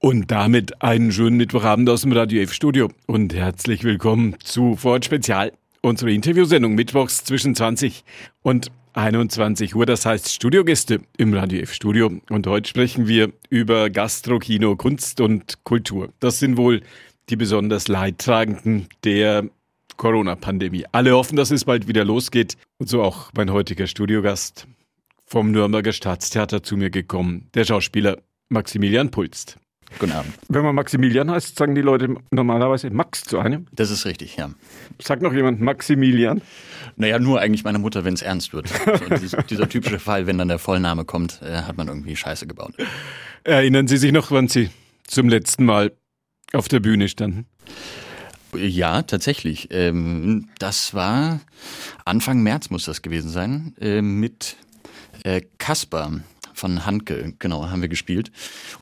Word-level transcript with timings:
Und 0.00 0.30
damit 0.30 0.80
einen 0.80 1.10
schönen 1.10 1.38
Mittwochabend 1.38 1.90
aus 1.90 2.02
dem 2.02 2.12
Radio 2.12 2.40
F 2.42 2.52
Studio 2.52 2.88
und 3.06 3.34
herzlich 3.34 3.82
willkommen 3.82 4.36
zu 4.38 4.76
Ford 4.76 5.04
Spezial, 5.04 5.50
unsere 5.82 6.12
Interviewsendung 6.12 6.76
mittwochs 6.76 7.24
zwischen 7.24 7.56
20 7.56 8.04
und 8.42 8.70
21 8.92 9.74
Uhr, 9.74 9.86
das 9.86 10.06
heißt 10.06 10.32
Studiogäste 10.32 11.00
im 11.16 11.34
Radio 11.34 11.58
F 11.62 11.72
Studio. 11.72 12.12
Und 12.30 12.46
heute 12.46 12.68
sprechen 12.68 13.08
wir 13.08 13.32
über 13.50 13.90
Gastro, 13.90 14.38
Kino, 14.38 14.76
Kunst 14.76 15.20
und 15.20 15.64
Kultur. 15.64 16.10
Das 16.20 16.38
sind 16.38 16.56
wohl 16.56 16.82
die 17.28 17.36
besonders 17.36 17.88
Leidtragenden 17.88 18.86
der 19.02 19.50
Corona-Pandemie. 19.96 20.84
Alle 20.92 21.16
hoffen, 21.16 21.34
dass 21.34 21.50
es 21.50 21.64
bald 21.64 21.88
wieder 21.88 22.04
losgeht. 22.04 22.56
Und 22.78 22.88
so 22.88 23.02
auch 23.02 23.32
mein 23.36 23.50
heutiger 23.50 23.88
Studiogast 23.88 24.68
vom 25.26 25.50
Nürnberger 25.50 25.92
Staatstheater 25.92 26.62
zu 26.62 26.76
mir 26.76 26.90
gekommen, 26.90 27.48
der 27.54 27.64
Schauspieler 27.64 28.18
Maximilian 28.48 29.10
Pulst. 29.10 29.58
Guten 29.98 30.12
Abend. 30.12 30.34
Wenn 30.48 30.62
man 30.62 30.74
Maximilian 30.74 31.30
heißt, 31.30 31.56
sagen 31.56 31.74
die 31.74 31.80
Leute 31.80 32.14
normalerweise 32.30 32.90
Max 32.90 33.22
zu 33.24 33.38
einem. 33.38 33.66
Das 33.72 33.90
ist 33.90 34.04
richtig, 34.06 34.36
ja. 34.36 34.50
Sagt 35.00 35.22
noch 35.22 35.32
jemand 35.32 35.60
Maximilian? 35.60 36.42
Naja, 36.96 37.18
nur 37.18 37.40
eigentlich 37.40 37.64
meine 37.64 37.78
Mutter, 37.78 38.04
wenn 38.04 38.14
es 38.14 38.22
ernst 38.22 38.52
wird. 38.52 38.68
So 38.98 39.14
dieser, 39.14 39.42
dieser, 39.42 39.68
typische 39.68 39.98
Fall, 39.98 40.26
wenn 40.26 40.38
dann 40.38 40.48
der 40.48 40.58
Vollname 40.58 41.04
kommt, 41.04 41.40
äh, 41.42 41.62
hat 41.62 41.76
man 41.76 41.88
irgendwie 41.88 42.16
Scheiße 42.16 42.46
gebaut. 42.46 42.74
Erinnern 43.44 43.86
Sie 43.86 43.96
sich 43.96 44.12
noch, 44.12 44.30
wann 44.30 44.48
Sie 44.48 44.70
zum 45.04 45.28
letzten 45.28 45.64
Mal 45.64 45.92
auf 46.52 46.68
der 46.68 46.80
Bühne 46.80 47.08
standen? 47.08 47.46
Ja, 48.56 49.02
tatsächlich. 49.02 49.68
Ähm, 49.70 50.48
das 50.58 50.94
war 50.94 51.40
Anfang 52.04 52.42
März 52.42 52.70
muss 52.70 52.84
das 52.84 53.02
gewesen 53.02 53.30
sein, 53.30 53.74
äh, 53.80 54.00
mit 54.00 54.56
äh, 55.24 55.42
Kasper 55.58 56.20
von 56.58 56.84
Handke, 56.84 57.34
genau, 57.38 57.70
haben 57.70 57.82
wir 57.82 57.88
gespielt. 57.88 58.30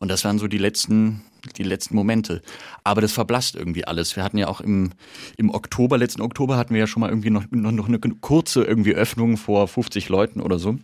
Und 0.00 0.08
das 0.08 0.24
waren 0.24 0.38
so 0.38 0.48
die 0.48 0.58
letzten, 0.58 1.22
die 1.56 1.62
letzten 1.62 1.94
Momente. 1.94 2.42
Aber 2.84 3.00
das 3.00 3.12
verblasst 3.12 3.54
irgendwie 3.54 3.84
alles. 3.84 4.16
Wir 4.16 4.24
hatten 4.24 4.38
ja 4.38 4.48
auch 4.48 4.60
im, 4.60 4.90
im 5.36 5.50
Oktober, 5.50 5.98
letzten 5.98 6.22
Oktober 6.22 6.56
hatten 6.56 6.74
wir 6.74 6.80
ja 6.80 6.86
schon 6.86 7.00
mal 7.00 7.10
irgendwie 7.10 7.30
noch, 7.30 7.44
noch, 7.50 7.72
noch 7.72 7.86
eine 7.88 7.98
kurze 7.98 8.64
irgendwie 8.64 8.94
Öffnung 8.94 9.36
vor 9.36 9.68
50 9.68 10.08
Leuten 10.08 10.40
oder 10.40 10.58
so. 10.58 10.78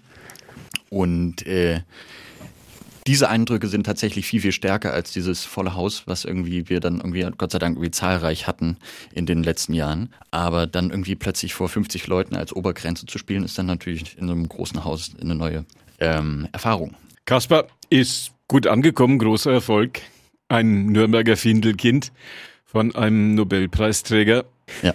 Und 0.90 1.46
äh, 1.46 1.80
diese 3.06 3.28
Eindrücke 3.28 3.66
sind 3.66 3.84
tatsächlich 3.84 4.26
viel, 4.26 4.40
viel 4.40 4.52
stärker 4.52 4.92
als 4.92 5.10
dieses 5.10 5.44
volle 5.44 5.74
Haus, 5.74 6.04
was 6.06 6.24
irgendwie 6.24 6.68
wir 6.68 6.78
dann 6.78 6.98
irgendwie, 6.98 7.26
Gott 7.36 7.50
sei 7.50 7.58
Dank, 7.58 7.76
irgendwie 7.76 7.90
zahlreich 7.90 8.46
hatten 8.46 8.76
in 9.12 9.26
den 9.26 9.42
letzten 9.42 9.74
Jahren. 9.74 10.10
Aber 10.30 10.68
dann 10.68 10.90
irgendwie 10.90 11.16
plötzlich 11.16 11.52
vor 11.52 11.68
50 11.68 12.06
Leuten 12.06 12.36
als 12.36 12.54
Obergrenze 12.54 13.06
zu 13.06 13.18
spielen, 13.18 13.42
ist 13.42 13.58
dann 13.58 13.66
natürlich 13.66 14.16
in 14.18 14.28
so 14.28 14.32
einem 14.32 14.48
großen 14.48 14.84
Haus 14.84 15.10
eine 15.20 15.34
neue 15.34 15.64
ähm, 16.02 16.48
Erfahrung. 16.52 16.94
Kaspar 17.24 17.66
ist 17.88 18.32
gut 18.48 18.66
angekommen, 18.66 19.18
großer 19.18 19.52
Erfolg. 19.52 20.00
Ein 20.48 20.86
Nürnberger 20.86 21.36
Findelkind 21.36 22.12
von 22.64 22.94
einem 22.94 23.34
Nobelpreisträger. 23.34 24.44
Ja. 24.82 24.94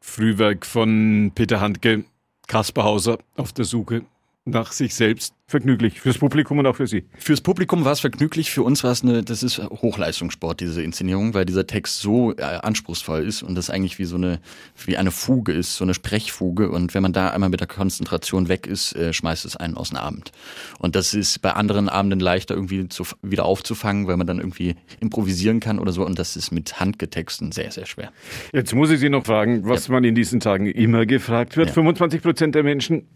Frühwerk 0.00 0.64
von 0.64 1.32
Peter 1.34 1.60
Handke, 1.60 2.04
Kaspar 2.46 2.84
Hauser 2.84 3.18
auf 3.36 3.52
der 3.52 3.64
Suche 3.64 4.02
nach 4.44 4.72
sich 4.72 4.94
selbst 4.94 5.33
vergnüglich 5.46 6.00
fürs 6.00 6.16
Publikum 6.16 6.58
und 6.58 6.66
auch 6.66 6.76
für 6.76 6.86
Sie. 6.86 7.04
Fürs 7.18 7.42
Publikum 7.42 7.84
war 7.84 7.92
es 7.92 8.00
vergnüglich, 8.00 8.50
für 8.50 8.62
uns 8.62 8.82
war 8.82 8.92
es 8.92 9.02
eine, 9.02 9.22
das 9.22 9.42
ist 9.42 9.58
Hochleistungssport, 9.58 10.60
diese 10.60 10.82
Inszenierung, 10.82 11.34
weil 11.34 11.44
dieser 11.44 11.66
Text 11.66 12.00
so 12.00 12.32
äh, 12.32 12.42
anspruchsvoll 12.42 13.22
ist 13.22 13.42
und 13.42 13.54
das 13.54 13.68
eigentlich 13.68 13.98
wie 13.98 14.06
so 14.06 14.16
eine, 14.16 14.40
wie 14.86 14.96
eine 14.96 15.10
Fuge 15.10 15.52
ist, 15.52 15.76
so 15.76 15.84
eine 15.84 15.92
Sprechfuge 15.92 16.70
und 16.70 16.94
wenn 16.94 17.02
man 17.02 17.12
da 17.12 17.28
einmal 17.28 17.50
mit 17.50 17.60
der 17.60 17.66
Konzentration 17.66 18.48
weg 18.48 18.66
ist, 18.66 18.96
äh, 18.96 19.12
schmeißt 19.12 19.44
es 19.44 19.56
einen 19.56 19.76
aus 19.76 19.90
dem 19.90 19.98
Abend. 19.98 20.32
Und 20.78 20.96
das 20.96 21.12
ist 21.12 21.42
bei 21.42 21.52
anderen 21.52 21.90
Abenden 21.90 22.20
leichter 22.20 22.54
irgendwie 22.54 22.88
zu, 22.88 23.04
wieder 23.20 23.44
aufzufangen, 23.44 24.06
weil 24.06 24.16
man 24.16 24.26
dann 24.26 24.38
irgendwie 24.38 24.76
improvisieren 25.00 25.60
kann 25.60 25.78
oder 25.78 25.92
so 25.92 26.06
und 26.06 26.18
das 26.18 26.36
ist 26.36 26.52
mit 26.52 26.80
Handgetexten 26.80 27.52
sehr, 27.52 27.70
sehr 27.70 27.84
schwer. 27.84 28.12
Jetzt 28.54 28.74
muss 28.74 28.90
ich 28.90 28.98
Sie 28.98 29.10
noch 29.10 29.26
fragen, 29.26 29.68
was 29.68 29.88
ja. 29.88 29.92
man 29.92 30.04
in 30.04 30.14
diesen 30.14 30.40
Tagen 30.40 30.66
immer 30.66 31.04
gefragt 31.04 31.58
wird. 31.58 31.68
Ja. 31.68 31.74
25 31.74 32.22
Prozent 32.22 32.54
der 32.54 32.62
Menschen 32.62 33.06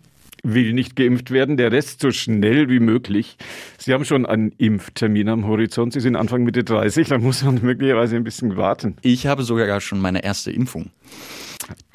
will 0.42 0.72
nicht 0.72 0.96
geimpft 0.96 1.30
werden, 1.30 1.56
der 1.56 1.72
Rest 1.72 2.00
so 2.00 2.10
schnell 2.10 2.68
wie 2.68 2.80
möglich. 2.80 3.36
Sie 3.78 3.92
haben 3.92 4.04
schon 4.04 4.26
einen 4.26 4.52
Impftermin 4.58 5.28
am 5.28 5.46
Horizont. 5.46 5.92
Sie 5.92 6.00
sind 6.00 6.16
Anfang 6.16 6.44
Mitte 6.44 6.64
30, 6.64 7.08
da 7.08 7.18
muss 7.18 7.42
man 7.42 7.60
möglicherweise 7.62 8.16
ein 8.16 8.24
bisschen 8.24 8.56
warten. 8.56 8.96
Ich 9.02 9.26
habe 9.26 9.42
sogar 9.42 9.80
schon 9.80 10.00
meine 10.00 10.24
erste 10.24 10.50
Impfung. 10.50 10.90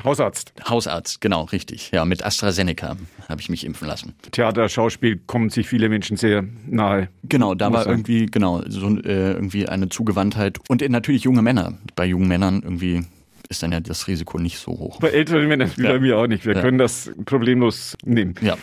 Hausarzt. 0.04 0.54
Hausarzt, 0.68 1.22
genau, 1.22 1.44
richtig. 1.46 1.92
Ja, 1.92 2.06
mit 2.06 2.24
AstraZeneca 2.24 2.98
habe 3.30 3.42
ich 3.42 3.50
mich 3.50 3.66
impfen 3.66 3.88
lassen. 3.88 4.14
Theater, 4.32 4.70
Schauspiel 4.70 5.20
kommen 5.26 5.50
sich 5.50 5.68
viele 5.68 5.90
Menschen 5.90 6.18
sehr 6.18 6.44
nahe. 6.68 7.10
Genau, 7.24 7.56
da 7.56 7.72
war 7.72 7.88
irgendwie, 7.88 8.26
genau, 8.28 8.62
so 8.68 8.88
äh, 9.00 9.32
irgendwie 9.32 9.68
eine 9.68 9.90
Zugewandtheit. 9.90 10.60
Und 10.68 10.88
natürlich 10.90 11.24
junge 11.24 11.42
Männer. 11.42 11.78
Bei 11.96 12.06
jungen 12.06 12.28
Männern 12.28 12.62
irgendwie 12.64 13.04
ist 13.50 13.64
dann 13.64 13.72
ja 13.72 13.80
das 13.80 14.08
Risiko 14.08 14.40
nicht 14.40 14.58
so 14.58 14.72
hoch. 14.72 15.00
Bei 15.00 15.10
älteren 15.10 15.48
Männern 15.48 15.72
wie 15.76 15.84
ja. 15.84 15.92
bei 15.92 16.00
mir 16.00 16.18
auch 16.18 16.28
nicht. 16.28 16.46
Wir 16.46 16.56
ja. 16.56 16.62
können 16.62 16.78
das 16.78 17.12
problemlos 17.26 17.96
nehmen. 18.04 18.36
Ja. 18.42 18.58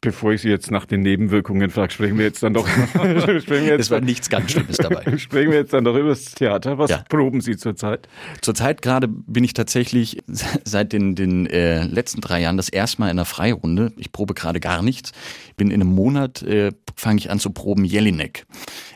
Bevor 0.00 0.32
ich 0.32 0.42
Sie 0.42 0.48
jetzt 0.48 0.70
nach 0.70 0.86
den 0.86 1.02
Nebenwirkungen 1.02 1.70
frage, 1.70 1.92
sprechen 1.92 2.18
wir 2.18 2.24
jetzt 2.24 2.42
dann 2.42 2.54
doch. 2.54 2.66
es 2.96 3.90
war 3.90 4.00
nichts 4.00 4.28
ganz 4.28 4.52
Schlimmes 4.52 4.76
dabei. 4.76 5.16
sprechen 5.18 5.50
wir 5.50 5.58
jetzt 5.58 5.72
dann 5.72 5.84
doch 5.84 5.96
über 5.96 6.08
das 6.10 6.24
Theater. 6.34 6.78
Was 6.78 6.90
ja. 6.90 7.04
proben 7.08 7.40
Sie 7.40 7.56
zurzeit? 7.56 8.08
Zurzeit 8.40 8.82
gerade 8.82 9.08
bin 9.08 9.44
ich 9.44 9.52
tatsächlich 9.52 10.18
seit 10.64 10.92
den, 10.92 11.14
den 11.14 11.46
äh, 11.46 11.84
letzten 11.84 12.20
drei 12.20 12.40
Jahren 12.40 12.56
das 12.56 12.68
erste 12.68 13.00
Mal 13.00 13.06
in 13.06 13.12
einer 13.12 13.24
Freirunde. 13.24 13.92
Ich 13.96 14.12
probe 14.12 14.34
gerade 14.34 14.60
gar 14.60 14.82
nichts. 14.82 15.12
Bin 15.56 15.70
in 15.70 15.80
einem 15.80 15.94
Monat, 15.94 16.42
äh, 16.42 16.72
fange 16.96 17.18
ich 17.18 17.30
an 17.30 17.38
zu 17.38 17.50
proben 17.50 17.84
Jelinek. 17.84 18.46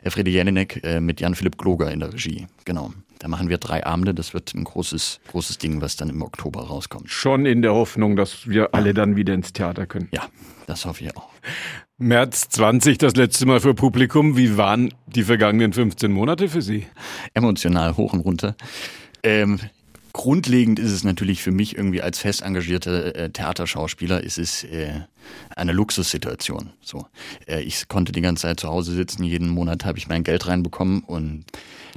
Elfriede 0.03 0.31
Jelinek 0.31 0.81
äh, 0.85 1.01
mit 1.01 1.21
Jan-Philipp 1.21 1.59
Gloger 1.59 1.91
in 1.93 2.01
der 2.01 2.13
Regie. 2.13 2.47
Genau. 2.65 2.93
Da 3.23 3.29
machen 3.29 3.49
wir 3.49 3.59
drei 3.59 3.87
Abende. 3.87 4.15
Das 4.15 4.35
wird 4.35 4.53
ein 4.53 4.65
großes, 4.65 5.21
großes 5.29 5.59
Ding, 5.59 5.81
was 5.81 5.95
dann 5.95 6.09
im 6.09 6.23
Oktober 6.23 6.63
rauskommt. 6.67 7.09
Schon 7.09 7.47
in 7.47 7.63
der 7.63 7.73
Hoffnung, 7.73 8.17
dass 8.17 8.49
wir 8.49 8.75
alle 8.75 8.95
dann 8.95 9.15
wieder 9.15 9.33
ins 9.33 9.53
Theater 9.53 9.87
können. 9.87 10.09
Ja, 10.11 10.27
das 10.67 10.87
hoffe 10.87 11.05
ich 11.05 11.17
auch. 11.17 11.29
März 11.99 12.49
20, 12.49 12.99
das 12.99 13.15
letzte 13.15 13.47
Mal 13.47 13.61
für 13.61 13.75
Publikum. 13.75 14.37
Wie 14.37 14.57
waren 14.57 14.93
die 15.07 15.23
vergangenen 15.23 15.73
15 15.73 16.11
Monate 16.11 16.49
für 16.49 16.63
Sie? 16.63 16.89
Emotional 17.33 17.97
hoch 17.97 18.13
und 18.13 18.23
runter. 18.23 18.57
Ähm, 19.23 19.61
Grundlegend 20.13 20.79
ist 20.79 20.91
es 20.91 21.05
natürlich 21.05 21.43
für 21.43 21.53
mich 21.53 21.77
irgendwie 21.77 22.03
als 22.03 22.19
fest 22.19 22.43
engagierter 22.43 23.15
äh, 23.15 23.31
Theaterschauspieler 23.31 24.23
ist 24.23 24.39
es 24.39 24.65
äh, 24.65 25.01
eine 25.57 25.73
Luxussituation. 25.73 26.71
So, 26.83 27.07
äh, 27.47 27.63
ich 27.63 27.89
konnte 27.89 28.13
die 28.13 28.21
ganze 28.21 28.43
Zeit 28.43 28.61
zu 28.61 28.69
Hause 28.69 28.93
sitzen. 28.93 29.25
Jeden 29.25 29.49
Monat 29.49 29.85
habe 29.85 29.99
ich 29.99 30.09
mein 30.09 30.25
Geld 30.25 30.47
reinbekommen 30.47 31.01
und 31.01 31.45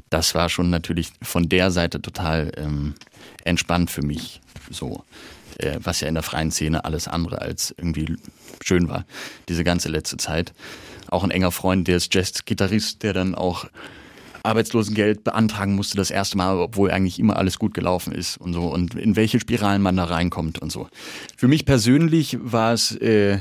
das 0.10 0.34
war 0.34 0.50
schon 0.50 0.70
natürlich 0.70 1.10
von 1.22 1.50
der 1.50 1.72
Seite 1.72 2.02
total 2.02 2.52
ähm, 2.58 2.96
entspannt 3.44 3.92
für 3.92 4.02
mich. 4.02 4.40
So, 4.70 5.04
äh, 5.58 5.80
was 5.82 6.00
ja 6.00 6.08
in 6.08 6.14
der 6.14 6.24
freien 6.24 6.52
Szene 6.52 6.86
alles 6.86 7.08
andere 7.08 7.42
als 7.42 7.76
irgendwie 7.78 8.16
schön 8.64 8.88
war. 8.88 9.06
Diese 9.50 9.64
ganze 9.64 9.90
letzte 9.90 10.18
Zeit. 10.18 10.54
Auch 11.08 11.24
ein 11.24 11.32
enger 11.32 11.52
Freund, 11.52 11.88
der 11.88 11.98
ist 11.98 12.14
Jazz-Gitarrist, 12.14 13.04
der 13.04 13.14
dann 13.14 13.36
auch 13.36 13.66
Arbeitslosengeld 14.46 15.24
beantragen 15.24 15.76
musste 15.76 15.98
das 15.98 16.12
erste 16.12 16.38
Mal, 16.38 16.58
obwohl 16.58 16.92
eigentlich 16.92 17.20
immer 17.20 17.38
alles 17.38 17.60
gut 17.60 17.74
gelaufen 17.74 18.14
ist 18.14 18.38
und 18.38 18.54
so 18.54 18.72
und 18.74 18.96
in 18.96 19.16
welche 19.16 19.40
Spiralen 19.40 19.82
man 19.82 19.98
da 19.98 20.06
reinkommt 20.06 20.60
und 20.60 20.72
so. 20.72 20.88
Für 21.36 21.48
mich 21.48 21.66
persönlich 21.66 22.38
war 22.42 22.74
es 22.74 22.96
äh, 22.98 23.40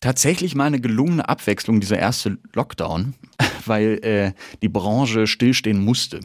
tatsächlich 0.00 0.54
mal 0.54 0.64
eine 0.64 0.80
gelungene 0.80 1.28
Abwechslung 1.28 1.80
dieser 1.80 1.98
erste 1.98 2.38
Lockdown, 2.54 3.14
weil 3.66 3.98
äh, 4.02 4.32
die 4.62 4.68
Branche 4.68 5.26
stillstehen 5.26 5.82
musste 5.82 6.20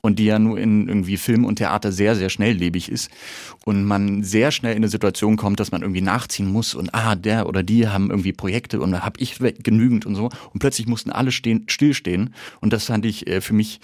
und 0.00 0.18
die 0.18 0.26
ja 0.26 0.38
nur 0.38 0.58
in 0.58 0.88
irgendwie 0.88 1.16
Film 1.16 1.44
und 1.44 1.56
Theater 1.56 1.92
sehr, 1.92 2.16
sehr 2.16 2.30
schnelllebig 2.30 2.90
ist. 2.90 3.10
Und 3.64 3.84
man 3.84 4.22
sehr 4.22 4.50
schnell 4.50 4.72
in 4.72 4.78
eine 4.78 4.88
Situation 4.88 5.36
kommt, 5.36 5.60
dass 5.60 5.70
man 5.70 5.82
irgendwie 5.82 6.00
nachziehen 6.00 6.50
muss 6.50 6.74
und 6.74 6.94
ah, 6.94 7.14
der 7.14 7.48
oder 7.48 7.62
die 7.62 7.88
haben 7.88 8.10
irgendwie 8.10 8.32
Projekte 8.32 8.80
und 8.80 8.92
da 8.92 9.00
habe 9.00 9.20
ich 9.20 9.38
genügend 9.38 10.06
und 10.06 10.14
so. 10.14 10.30
Und 10.52 10.60
plötzlich 10.60 10.86
mussten 10.86 11.10
alle 11.10 11.32
stehen, 11.32 11.64
stillstehen. 11.68 12.34
Und 12.60 12.72
das 12.72 12.86
fand 12.86 13.04
ich 13.04 13.26
äh, 13.26 13.40
für 13.40 13.54
mich 13.54 13.80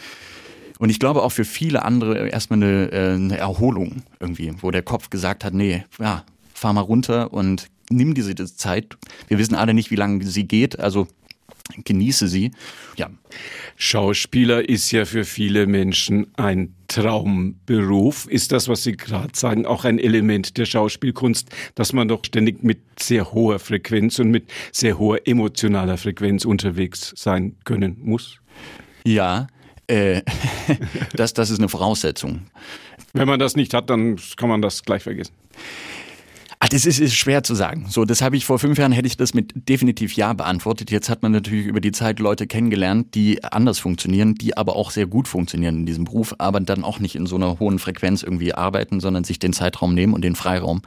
und 0.79 0.91
ich 0.91 0.99
glaube 0.99 1.23
auch 1.23 1.31
für 1.31 1.45
viele 1.45 1.85
andere 1.85 2.29
erstmal 2.29 2.63
eine, 2.63 2.93
äh, 2.93 3.15
eine 3.15 3.39
Erholung 3.39 4.03
irgendwie, 4.19 4.53
wo 4.61 4.71
der 4.71 4.83
Kopf 4.83 5.11
gesagt 5.11 5.45
hat, 5.45 5.55
nee, 5.55 5.85
ja, 6.01 6.25
fahr 6.53 6.73
mal 6.73 6.81
runter 6.81 7.33
und 7.33 7.69
nimm 7.91 8.15
diese 8.15 8.35
Zeit. 8.35 8.97
Wir 9.29 9.39
wissen 9.39 9.55
alle 9.55 9.75
nicht, 9.75 9.91
wie 9.91 9.97
lange 9.97 10.25
sie 10.25 10.45
geht, 10.45 10.79
also 10.81 11.07
genieße 11.85 12.29
sie. 12.29 12.53
Ja. 12.97 13.11
Schauspieler 13.77 14.69
ist 14.69 14.91
ja 14.93 15.05
für 15.05 15.25
viele 15.25 15.67
Menschen 15.67 16.27
ein 16.37 16.75
Traumberuf. 16.89 18.27
Ist 18.27 18.53
das, 18.53 18.69
was 18.69 18.85
Sie 18.85 18.93
gerade 18.93 19.31
sagen, 19.35 19.67
auch 19.67 19.85
ein 19.85 19.99
Element 19.99 20.57
der 20.59 20.67
Schauspielkunst, 20.67 21.49
dass 21.75 21.93
man 21.93 22.09
doch 22.09 22.25
ständig 22.25 22.63
mit 22.63 22.81
sehr 23.01 23.33
hoher 23.33 23.59
Frequenz 23.59 24.19
und 24.19 24.31
mit 24.31 24.51
sehr 24.73 24.99
hoher 24.99 25.27
emotionaler 25.27 25.97
Frequenz 25.97 26.45
unterwegs 26.45 27.13
sein 27.17 27.57
können 27.65 27.97
muss? 28.01 28.41
Ja, 29.05 29.49
äh, 29.87 30.23
das, 31.15 31.33
das 31.35 31.51
ist 31.51 31.59
eine 31.59 31.69
Voraussetzung. 31.69 32.43
Wenn 33.13 33.29
man 33.29 33.41
das 33.41 33.57
nicht 33.57 33.75
hat, 33.75 33.91
dann 33.91 34.19
kann 34.37 34.49
man 34.49 34.63
das 34.63 34.83
gleich 34.83 35.03
vergessen. 35.03 35.35
Ah, 36.65 36.69
das 36.71 36.87
ist, 36.87 36.99
ist 36.99 37.15
schwer 37.15 37.43
zu 37.43 37.55
sagen. 37.55 37.85
So, 37.91 38.07
das 38.07 38.23
habe 38.23 38.39
ich 38.39 38.47
vor 38.47 38.59
fünf 38.59 38.79
Jahren 38.79 38.91
hätte 38.91 39.07
ich 39.07 39.19
das 39.19 39.35
mit 39.35 39.53
definitiv 39.69 40.15
ja 40.15 40.33
beantwortet. 40.33 40.91
Jetzt 40.91 41.11
hat 41.11 41.23
man 41.23 41.31
natürlich 41.31 41.67
über 41.67 41.83
die 41.83 41.93
Zeit 41.93 42.21
Leute 42.21 42.47
kennengelernt, 42.47 43.15
die 43.15 43.45
anders 43.45 43.79
funktionieren, 43.79 44.35
die 44.35 44.57
aber 44.57 44.75
auch 44.75 44.91
sehr 44.91 45.05
gut 45.05 45.29
funktionieren 45.29 45.81
in 45.81 45.85
diesem 45.85 46.05
Beruf, 46.05 46.35
aber 46.39 46.61
dann 46.61 46.83
auch 46.83 47.01
nicht 47.01 47.17
in 47.17 47.27
so 47.27 47.37
einer 47.37 47.61
hohen 47.61 47.79
Frequenz 47.79 48.23
irgendwie 48.23 48.55
arbeiten, 48.55 49.01
sondern 49.01 49.25
sich 49.25 49.39
den 49.39 49.53
Zeitraum 49.53 49.93
nehmen 49.93 50.15
und 50.15 50.25
den 50.25 50.37
Freiraum. 50.37 50.81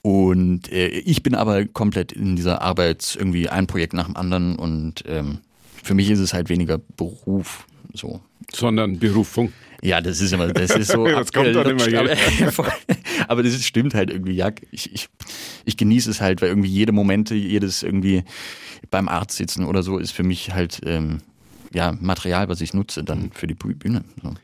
Und 0.00 0.72
äh, 0.72 0.88
ich 0.88 1.22
bin 1.22 1.34
aber 1.34 1.66
komplett 1.66 2.12
in 2.12 2.34
dieser 2.34 2.62
Arbeit 2.62 3.14
irgendwie 3.18 3.50
ein 3.50 3.66
Projekt 3.66 3.92
nach 3.92 4.06
dem 4.06 4.16
anderen 4.16 4.56
und 4.56 5.04
ähm, 5.06 5.40
für 5.82 5.92
mich 5.92 6.08
ist 6.08 6.20
es 6.20 6.32
halt 6.32 6.48
weniger 6.48 6.78
Beruf 6.78 7.66
so. 7.92 8.22
Sondern 8.50 8.98
Berufung. 8.98 9.52
Ja, 9.82 10.00
das 10.00 10.20
ist 10.20 10.32
immer, 10.32 10.48
das 10.48 10.70
ist 10.76 10.92
so. 10.92 11.04
das 11.06 11.32
kommt 11.32 11.54
dann 11.54 11.70
immer 11.70 11.98
aber, 11.98 12.12
aber 13.28 13.42
das 13.42 13.64
stimmt 13.64 13.94
halt 13.94 14.10
irgendwie, 14.10 14.32
ja. 14.32 14.50
Ich, 14.70 14.92
ich, 14.92 15.08
ich 15.64 15.76
genieße 15.76 16.10
es 16.10 16.20
halt, 16.20 16.42
weil 16.42 16.48
irgendwie 16.48 16.70
jede 16.70 16.92
Momente, 16.92 17.34
jedes 17.34 17.82
irgendwie 17.82 18.24
beim 18.90 19.08
Arzt 19.08 19.36
sitzen 19.36 19.64
oder 19.64 19.82
so 19.82 19.98
ist 19.98 20.12
für 20.12 20.22
mich 20.22 20.52
halt 20.52 20.80
ähm, 20.84 21.20
ja, 21.74 21.94
Material, 22.00 22.48
was 22.48 22.60
ich 22.60 22.74
nutze 22.74 23.02
dann 23.02 23.30
für 23.32 23.46
die 23.46 23.54
Bühne. 23.54 24.04
So. 24.22 24.34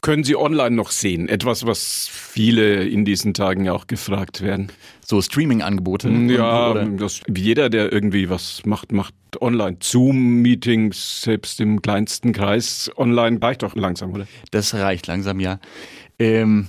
Können 0.00 0.24
Sie 0.24 0.36
online 0.36 0.74
noch 0.74 0.90
sehen? 0.90 1.28
Etwas, 1.28 1.66
was 1.66 2.08
viele 2.10 2.84
in 2.84 3.04
diesen 3.04 3.34
Tagen 3.34 3.64
ja 3.64 3.72
auch 3.72 3.86
gefragt 3.86 4.40
werden. 4.40 4.68
So 5.04 5.20
Streaming-Angebote? 5.20 6.08
Ja, 6.08 6.74
das, 6.84 7.20
jeder, 7.34 7.68
der 7.70 7.92
irgendwie 7.92 8.30
was 8.30 8.62
macht, 8.64 8.92
macht 8.92 9.14
online. 9.40 9.76
Zoom-Meetings, 9.80 11.22
selbst 11.22 11.60
im 11.60 11.82
kleinsten 11.82 12.32
Kreis. 12.32 12.90
Online 12.96 13.40
reicht 13.40 13.62
doch 13.62 13.74
langsam, 13.74 14.12
oder? 14.12 14.26
Das 14.50 14.74
reicht 14.74 15.06
langsam, 15.06 15.40
ja. 15.40 15.60
Ähm, 16.18 16.68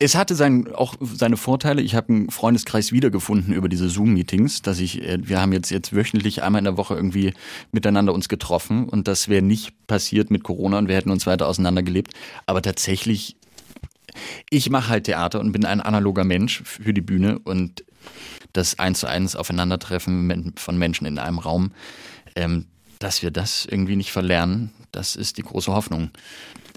es 0.00 0.14
hatte 0.14 0.36
sein, 0.36 0.72
auch 0.72 0.94
seine 1.00 1.36
Vorteile. 1.36 1.82
Ich 1.82 1.94
habe 1.94 2.12
einen 2.12 2.30
Freundeskreis 2.30 2.92
wiedergefunden 2.92 3.52
über 3.52 3.68
diese 3.68 3.88
Zoom-Meetings, 3.88 4.62
dass 4.62 4.78
ich, 4.78 5.02
äh, 5.02 5.18
wir 5.20 5.40
haben 5.40 5.52
jetzt 5.52 5.70
jetzt 5.70 5.94
wöchentlich 5.94 6.42
einmal 6.42 6.60
in 6.60 6.64
der 6.64 6.76
Woche 6.76 6.94
irgendwie 6.94 7.34
miteinander 7.72 8.14
uns 8.14 8.28
getroffen 8.28 8.88
und 8.88 9.08
das 9.08 9.28
wäre 9.28 9.42
nicht 9.42 9.86
passiert 9.88 10.30
mit 10.30 10.44
Corona 10.44 10.78
und 10.78 10.88
wir 10.88 10.94
hätten 10.94 11.10
uns 11.10 11.26
weiter 11.26 11.48
auseinandergelebt. 11.48 12.12
Aber 12.46 12.62
tatsächlich, 12.62 13.36
ich 14.50 14.70
mache 14.70 14.88
halt 14.88 15.04
Theater 15.04 15.40
und 15.40 15.50
bin 15.50 15.64
ein 15.64 15.80
analoger 15.80 16.24
Mensch 16.24 16.62
für 16.64 16.94
die 16.94 17.00
Bühne 17.00 17.40
und 17.40 17.84
das 18.52 18.78
eins 18.78 19.00
zu 19.00 19.08
eins 19.08 19.34
Aufeinandertreffen 19.34 20.54
von 20.56 20.78
Menschen 20.78 21.06
in 21.06 21.18
einem 21.18 21.40
Raum, 21.40 21.72
ähm, 22.36 22.66
dass 23.00 23.22
wir 23.22 23.32
das 23.32 23.66
irgendwie 23.68 23.96
nicht 23.96 24.12
verlernen, 24.12 24.70
das 24.92 25.16
ist 25.16 25.38
die 25.38 25.42
große 25.42 25.72
Hoffnung. 25.72 26.10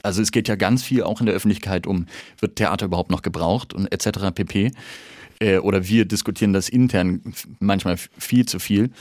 Also 0.03 0.21
es 0.21 0.31
geht 0.31 0.48
ja 0.48 0.56
ganz 0.56 0.83
viel 0.83 1.03
auch 1.03 1.19
in 1.19 1.25
der 1.25 1.36
Öffentlichkeit 1.36 1.88
um, 1.88 2.07
wird 2.39 2.56
Theater 2.56 2.88
überhaupt 2.88 3.12
noch 3.12 3.21
gebraucht 3.21 3.74
und 3.74 3.92
etc. 3.92 4.31
pp. 4.33 4.71
Äh, 5.39 5.57
oder 5.57 5.88
wir 5.88 6.06
diskutieren 6.06 6.53
das 6.53 6.69
intern 6.69 7.21
manchmal 7.59 7.98
viel 7.98 8.45
zu 8.45 8.59
viel. 8.59 8.92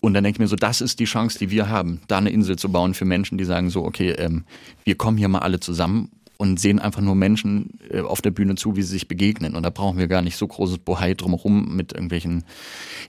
Und 0.00 0.14
dann 0.14 0.24
denke 0.24 0.36
ich 0.36 0.40
mir 0.40 0.48
so, 0.48 0.56
das 0.56 0.80
ist 0.80 1.00
die 1.00 1.04
Chance, 1.04 1.38
die 1.38 1.50
wir 1.50 1.68
haben, 1.68 2.00
da 2.06 2.18
eine 2.18 2.30
Insel 2.30 2.56
zu 2.56 2.70
bauen 2.70 2.94
für 2.94 3.04
Menschen, 3.04 3.38
die 3.38 3.44
sagen 3.44 3.70
so, 3.70 3.84
okay, 3.84 4.10
ähm, 4.10 4.44
wir 4.84 4.94
kommen 4.94 5.16
hier 5.16 5.28
mal 5.28 5.40
alle 5.40 5.58
zusammen 5.58 6.10
und 6.36 6.60
sehen 6.60 6.78
einfach 6.78 7.00
nur 7.00 7.14
Menschen 7.14 7.80
äh, 7.90 8.00
auf 8.00 8.20
der 8.20 8.30
Bühne 8.30 8.56
zu, 8.56 8.76
wie 8.76 8.82
sie 8.82 8.90
sich 8.90 9.08
begegnen. 9.08 9.56
Und 9.56 9.62
da 9.62 9.70
brauchen 9.70 9.98
wir 9.98 10.06
gar 10.06 10.22
nicht 10.22 10.36
so 10.36 10.46
großes 10.46 10.78
Bohai 10.78 11.14
drumherum 11.14 11.74
mit 11.74 11.92
irgendwelchen 11.92 12.44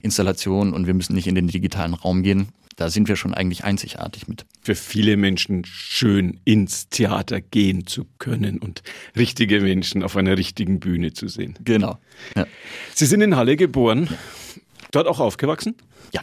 Installationen 0.02 0.74
und 0.74 0.88
wir 0.88 0.94
müssen 0.94 1.14
nicht 1.14 1.28
in 1.28 1.36
den 1.36 1.48
digitalen 1.48 1.94
Raum 1.94 2.24
gehen. 2.24 2.48
Da 2.78 2.92
sind 2.92 3.08
wir 3.08 3.16
schon 3.16 3.34
eigentlich 3.34 3.64
einzigartig 3.64 4.28
mit. 4.28 4.46
Für 4.62 4.76
viele 4.76 5.18
Menschen 5.18 5.66
schön 5.66 6.40
ins 6.46 6.90
Theater 6.90 7.42
gehen 7.42 7.88
zu 7.88 8.06
können 8.20 8.60
und 8.60 8.84
richtige 9.16 9.62
Menschen 9.62 10.04
auf 10.04 10.16
einer 10.16 10.38
richtigen 10.38 10.80
Bühne 10.80 11.12
zu 11.12 11.28
sehen. 11.28 11.58
Genau. 11.66 11.98
Ja. 12.36 12.46
Sie 12.94 13.08
sind 13.08 13.22
in 13.22 13.36
Halle 13.36 13.58
geboren, 13.58 14.10
dort 14.92 15.08
auch 15.08 15.20
aufgewachsen? 15.20 15.74
Ja. 16.14 16.22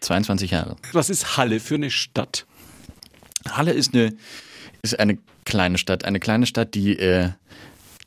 22 0.00 0.50
Jahre. 0.50 0.74
Was 0.92 1.10
ist 1.10 1.36
Halle 1.36 1.60
für 1.60 1.76
eine 1.76 1.92
Stadt? 1.92 2.44
Halle 3.48 3.70
ist 3.70 3.94
eine, 3.94 4.16
ist 4.82 4.98
eine 4.98 5.16
kleine 5.44 5.78
Stadt. 5.78 6.04
Eine 6.04 6.18
kleine 6.18 6.46
Stadt, 6.46 6.74
die 6.74 6.98
äh, 6.98 7.30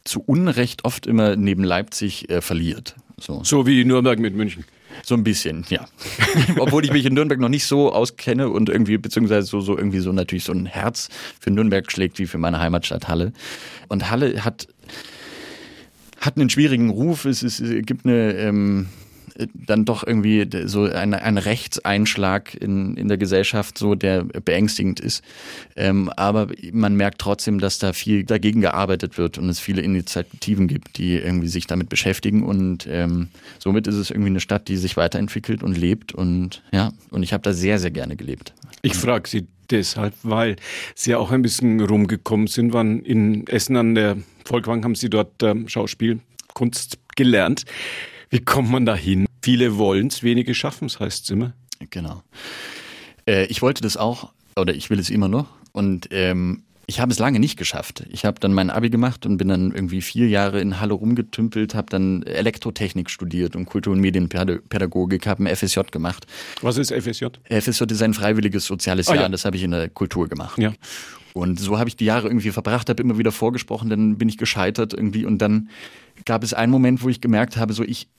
zu 0.04 0.20
Unrecht 0.20 0.84
oft 0.84 1.08
immer 1.08 1.38
neben 1.38 1.64
Leipzig 1.64 2.30
äh, 2.30 2.42
verliert. 2.42 2.96
So. 3.18 3.46
so 3.46 3.66
wie 3.66 3.86
Nürnberg 3.86 4.20
mit 4.20 4.36
München. 4.36 4.66
So 5.04 5.16
ein 5.16 5.24
bisschen, 5.24 5.66
ja. 5.70 5.88
Obwohl 6.58 6.86
ich 6.86 6.92
mich 6.92 7.06
in 7.06 7.14
Nürnberg 7.14 7.40
noch 7.40 7.50
nicht 7.50 7.66
so 7.66 7.92
auskenne 7.92 8.50
und 8.50 8.70
irgendwie, 8.70 8.98
beziehungsweise 8.98 9.48
so, 9.48 9.62
so 9.62 9.78
irgendwie 9.78 10.00
so 10.00 10.12
natürlich 10.12 10.44
so 10.44 10.54
ein 10.54 10.66
Herz 10.66 11.10
für 11.40 11.52
Nürnberg 11.52 11.92
schlägt 11.92 12.20
wie 12.20 12.26
für 12.26 12.38
meine 12.38 12.60
Heimatstadt 12.60 13.08
Halle. 13.08 13.34
Und 13.88 14.10
Halle 14.10 14.44
hat, 14.46 14.68
hat 16.20 16.38
einen 16.38 16.50
schwierigen 16.50 16.90
Ruf. 16.90 17.26
Es, 17.26 17.44
ist, 17.44 17.60
es 17.60 17.86
gibt 17.86 18.06
eine, 18.06 18.34
ähm, 18.36 18.88
dann 19.54 19.86
doch 19.86 20.06
irgendwie 20.06 20.48
so 20.66 20.84
ein, 20.84 21.14
ein 21.14 21.38
Rechtseinschlag 21.38 22.56
in, 22.56 22.96
in 22.98 23.08
der 23.08 23.18
Gesellschaft, 23.18 23.78
so 23.78 23.96
der 23.96 24.24
beängstigend 24.24 25.00
ist. 25.00 25.24
Ähm, 25.76 26.10
aber 26.16 26.48
man 26.72 26.96
merkt 26.96 27.20
trotzdem, 27.20 27.60
dass 27.60 27.80
da 27.80 27.94
viel 27.94 28.24
dagegen 28.24 28.62
gearbeitet 28.62 29.18
wird 29.18 29.38
und 29.38 29.50
es 29.50 29.60
viele 29.60 29.82
Initiativen 29.82 30.68
gibt, 30.68 30.98
die 30.98 31.16
irgendwie 31.18 31.48
sich 31.48 31.68
damit 31.68 31.90
beschäftigen 31.90 32.44
und 32.44 32.88
ähm, 32.90 33.30
somit 33.60 33.88
ist 33.88 33.96
es 33.96 34.12
irgendwie 34.12 34.30
eine 34.30 34.40
Stadt, 34.40 34.68
die 34.68 34.78
sich 34.78 34.98
weiterentwickelt 34.98 35.64
und 35.64 35.78
lebt 35.78 36.14
und 36.14 36.62
ja, 36.72 36.92
und 37.10 37.24
ich 37.24 37.34
habe 37.34 37.44
da 37.44 37.54
sehr, 37.54 37.80
sehr 37.80 37.92
gerne 37.92 38.16
gelebt. 38.16 38.54
Ich 38.82 38.96
frage 38.96 39.30
Sie 39.30 39.48
deshalb, 39.70 40.14
weil 40.24 40.56
Sie 40.96 41.12
ja 41.12 41.18
auch 41.18 41.32
ein 41.32 41.42
bisschen 41.42 41.80
rumgekommen 41.80 42.48
sind, 42.48 42.74
waren 42.74 43.02
in 43.02 43.48
Essen 43.48 43.76
an 43.78 43.96
der 43.96 44.18
Volkwang, 44.44 44.84
haben 44.84 44.96
Sie 44.96 45.10
dort 45.10 45.44
ähm, 45.44 45.68
Schauspielkunst 45.68 46.98
gelernt. 47.16 47.66
Wie 48.32 48.40
kommt 48.40 48.72
man 48.72 48.86
da 48.86 48.96
hin? 48.96 49.26
Viele 49.44 49.78
wollen 49.78 50.08
es, 50.08 50.24
wenige 50.24 50.56
schaffen 50.56 50.86
es, 50.86 51.00
heißt 51.00 51.26
es 51.26 51.30
immer. 51.30 51.54
Genau. 51.90 52.24
Äh, 53.28 53.46
ich 53.48 53.62
wollte 53.62 53.82
das 53.84 53.98
auch, 53.98 54.32
oder 54.56 54.74
ich 54.74 54.90
will 54.90 55.00
es 55.00 55.10
immer 55.10 55.28
noch. 55.28 55.48
Und 55.74 56.08
ähm, 56.12 56.64
ich 56.88 57.00
habe 57.00 57.12
es 57.12 57.20
lange 57.20 57.40
nicht 57.40 57.58
geschafft. 57.58 58.06
Ich 58.10 58.24
habe 58.24 58.40
dann 58.40 58.54
mein 58.54 58.70
Abi 58.70 58.90
gemacht 58.90 59.26
und 59.26 59.38
bin 59.38 59.50
dann 59.50 59.72
irgendwie 59.72 60.02
vier 60.02 60.30
Jahre 60.30 60.62
in 60.62 60.80
Halle 60.80 60.94
rumgetümpelt, 60.94 61.76
habe 61.76 61.88
dann 61.90 62.24
Elektrotechnik 62.24 63.10
studiert 63.10 63.56
und 63.56 63.66
Kultur- 63.66 63.94
und 63.94 64.00
Medienpädagogik, 64.00 65.28
habe 65.28 65.44
ein 65.44 65.56
FSJ 65.56 65.82
gemacht. 65.92 66.26
Was 66.62 66.78
ist 66.78 66.92
FSJ? 66.92 67.26
FSJ 67.50 67.84
ist 67.92 68.02
ein 68.02 68.14
freiwilliges 68.14 68.66
soziales 68.66 69.10
oh, 69.10 69.14
Jahr, 69.14 69.24
ja. 69.24 69.30
das 69.30 69.44
habe 69.44 69.58
ich 69.58 69.64
in 69.64 69.72
der 69.72 69.90
Kultur 69.90 70.30
gemacht. 70.30 70.58
Ja. 70.58 70.74
Und 71.34 71.60
so 71.60 71.80
habe 71.80 71.88
ich 71.88 71.96
die 71.96 72.06
Jahre 72.06 72.28
irgendwie 72.28 72.52
verbracht, 72.52 72.90
habe 72.90 73.02
immer 73.02 73.18
wieder 73.18 73.32
vorgesprochen, 73.32 73.90
dann 73.90 74.18
bin 74.18 74.28
ich 74.28 74.38
gescheitert 74.38 74.94
irgendwie 74.94 75.26
und 75.26 75.38
dann 75.38 75.70
gab 76.26 76.44
es 76.44 76.54
einen 76.54 76.72
Moment, 76.72 77.04
wo 77.04 77.10
ich 77.10 77.22
gemerkt 77.22 77.58
habe, 77.58 77.74
so 77.74 77.84
ich, 77.84 78.10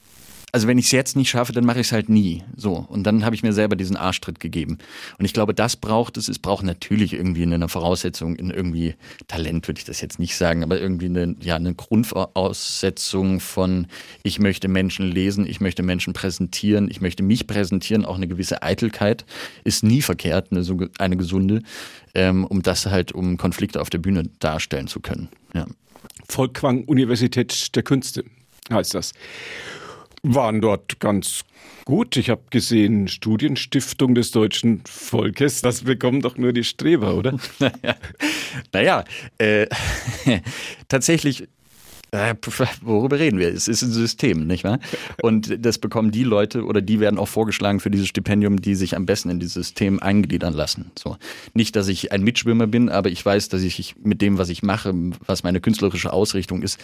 also 0.54 0.68
wenn 0.68 0.76
ich 0.76 0.84
es 0.84 0.92
jetzt 0.92 1.16
nicht 1.16 1.30
schaffe, 1.30 1.54
dann 1.54 1.64
mache 1.64 1.80
ich 1.80 1.86
es 1.86 1.92
halt 1.92 2.10
nie. 2.10 2.44
So. 2.54 2.86
Und 2.88 3.04
dann 3.04 3.24
habe 3.24 3.34
ich 3.34 3.42
mir 3.42 3.54
selber 3.54 3.74
diesen 3.74 3.96
Arschtritt 3.96 4.38
gegeben. 4.38 4.76
Und 5.18 5.24
ich 5.24 5.32
glaube, 5.32 5.54
das 5.54 5.76
braucht 5.76 6.18
es. 6.18 6.28
Es 6.28 6.38
braucht 6.38 6.62
natürlich 6.62 7.14
irgendwie 7.14 7.42
eine 7.42 7.68
Voraussetzung, 7.70 8.36
in 8.36 8.50
irgendwie 8.50 8.94
Talent 9.28 9.66
würde 9.66 9.78
ich 9.78 9.86
das 9.86 10.02
jetzt 10.02 10.18
nicht 10.18 10.36
sagen, 10.36 10.62
aber 10.62 10.78
irgendwie 10.78 11.06
eine, 11.06 11.36
ja, 11.40 11.56
eine 11.56 11.74
Grundvoraussetzung 11.74 13.40
von, 13.40 13.86
ich 14.24 14.40
möchte 14.40 14.68
Menschen 14.68 15.10
lesen, 15.10 15.46
ich 15.46 15.62
möchte 15.62 15.82
Menschen 15.82 16.12
präsentieren, 16.12 16.90
ich 16.90 17.00
möchte 17.00 17.22
mich 17.22 17.46
präsentieren. 17.46 18.04
Auch 18.04 18.16
eine 18.16 18.28
gewisse 18.28 18.62
Eitelkeit 18.62 19.24
ist 19.64 19.82
nie 19.82 20.02
verkehrt, 20.02 20.48
eine, 20.50 20.62
eine 20.98 21.16
gesunde, 21.16 21.62
ähm, 22.14 22.44
um 22.44 22.60
das 22.60 22.84
halt, 22.84 23.12
um 23.12 23.38
Konflikte 23.38 23.80
auf 23.80 23.88
der 23.88 23.98
Bühne 23.98 24.24
darstellen 24.38 24.86
zu 24.86 25.00
können. 25.00 25.30
Ja. 25.54 25.66
Volkwang 26.28 26.84
Universität 26.84 27.74
der 27.74 27.82
Künste 27.82 28.24
heißt 28.70 28.94
das 28.94 29.12
waren 30.22 30.60
dort 30.60 31.00
ganz 31.00 31.42
gut. 31.84 32.16
Ich 32.16 32.30
habe 32.30 32.42
gesehen, 32.50 33.08
Studienstiftung 33.08 34.14
des 34.14 34.30
deutschen 34.30 34.82
Volkes, 34.86 35.62
das 35.62 35.82
bekommen 35.82 36.20
doch 36.20 36.36
nur 36.36 36.52
die 36.52 36.64
Streber, 36.64 37.16
oder? 37.16 37.38
naja, 37.58 37.96
naja 38.72 39.04
äh, 39.38 39.66
tatsächlich 40.88 41.48
äh, 42.14 42.34
worüber 42.82 43.18
reden 43.18 43.38
wir? 43.38 43.48
Es 43.48 43.68
ist 43.68 43.80
ein 43.80 43.90
System, 43.90 44.46
nicht 44.46 44.64
wahr? 44.64 44.78
Und 45.22 45.64
das 45.64 45.78
bekommen 45.78 46.10
die 46.10 46.24
Leute 46.24 46.66
oder 46.66 46.82
die 46.82 47.00
werden 47.00 47.18
auch 47.18 47.28
vorgeschlagen 47.28 47.80
für 47.80 47.90
dieses 47.90 48.06
Stipendium, 48.06 48.60
die 48.60 48.74
sich 48.74 48.94
am 48.96 49.06
besten 49.06 49.30
in 49.30 49.40
dieses 49.40 49.54
System 49.54 49.98
eingliedern 49.98 50.52
lassen. 50.52 50.90
So. 50.98 51.16
Nicht, 51.54 51.74
dass 51.74 51.88
ich 51.88 52.12
ein 52.12 52.22
Mitschwimmer 52.22 52.66
bin, 52.66 52.90
aber 52.90 53.08
ich 53.08 53.24
weiß, 53.24 53.48
dass 53.48 53.62
ich 53.62 53.94
mit 54.04 54.20
dem, 54.20 54.36
was 54.36 54.50
ich 54.50 54.62
mache, 54.62 54.92
was 55.24 55.42
meine 55.42 55.62
künstlerische 55.62 56.12
Ausrichtung 56.12 56.60
ist, 56.60 56.78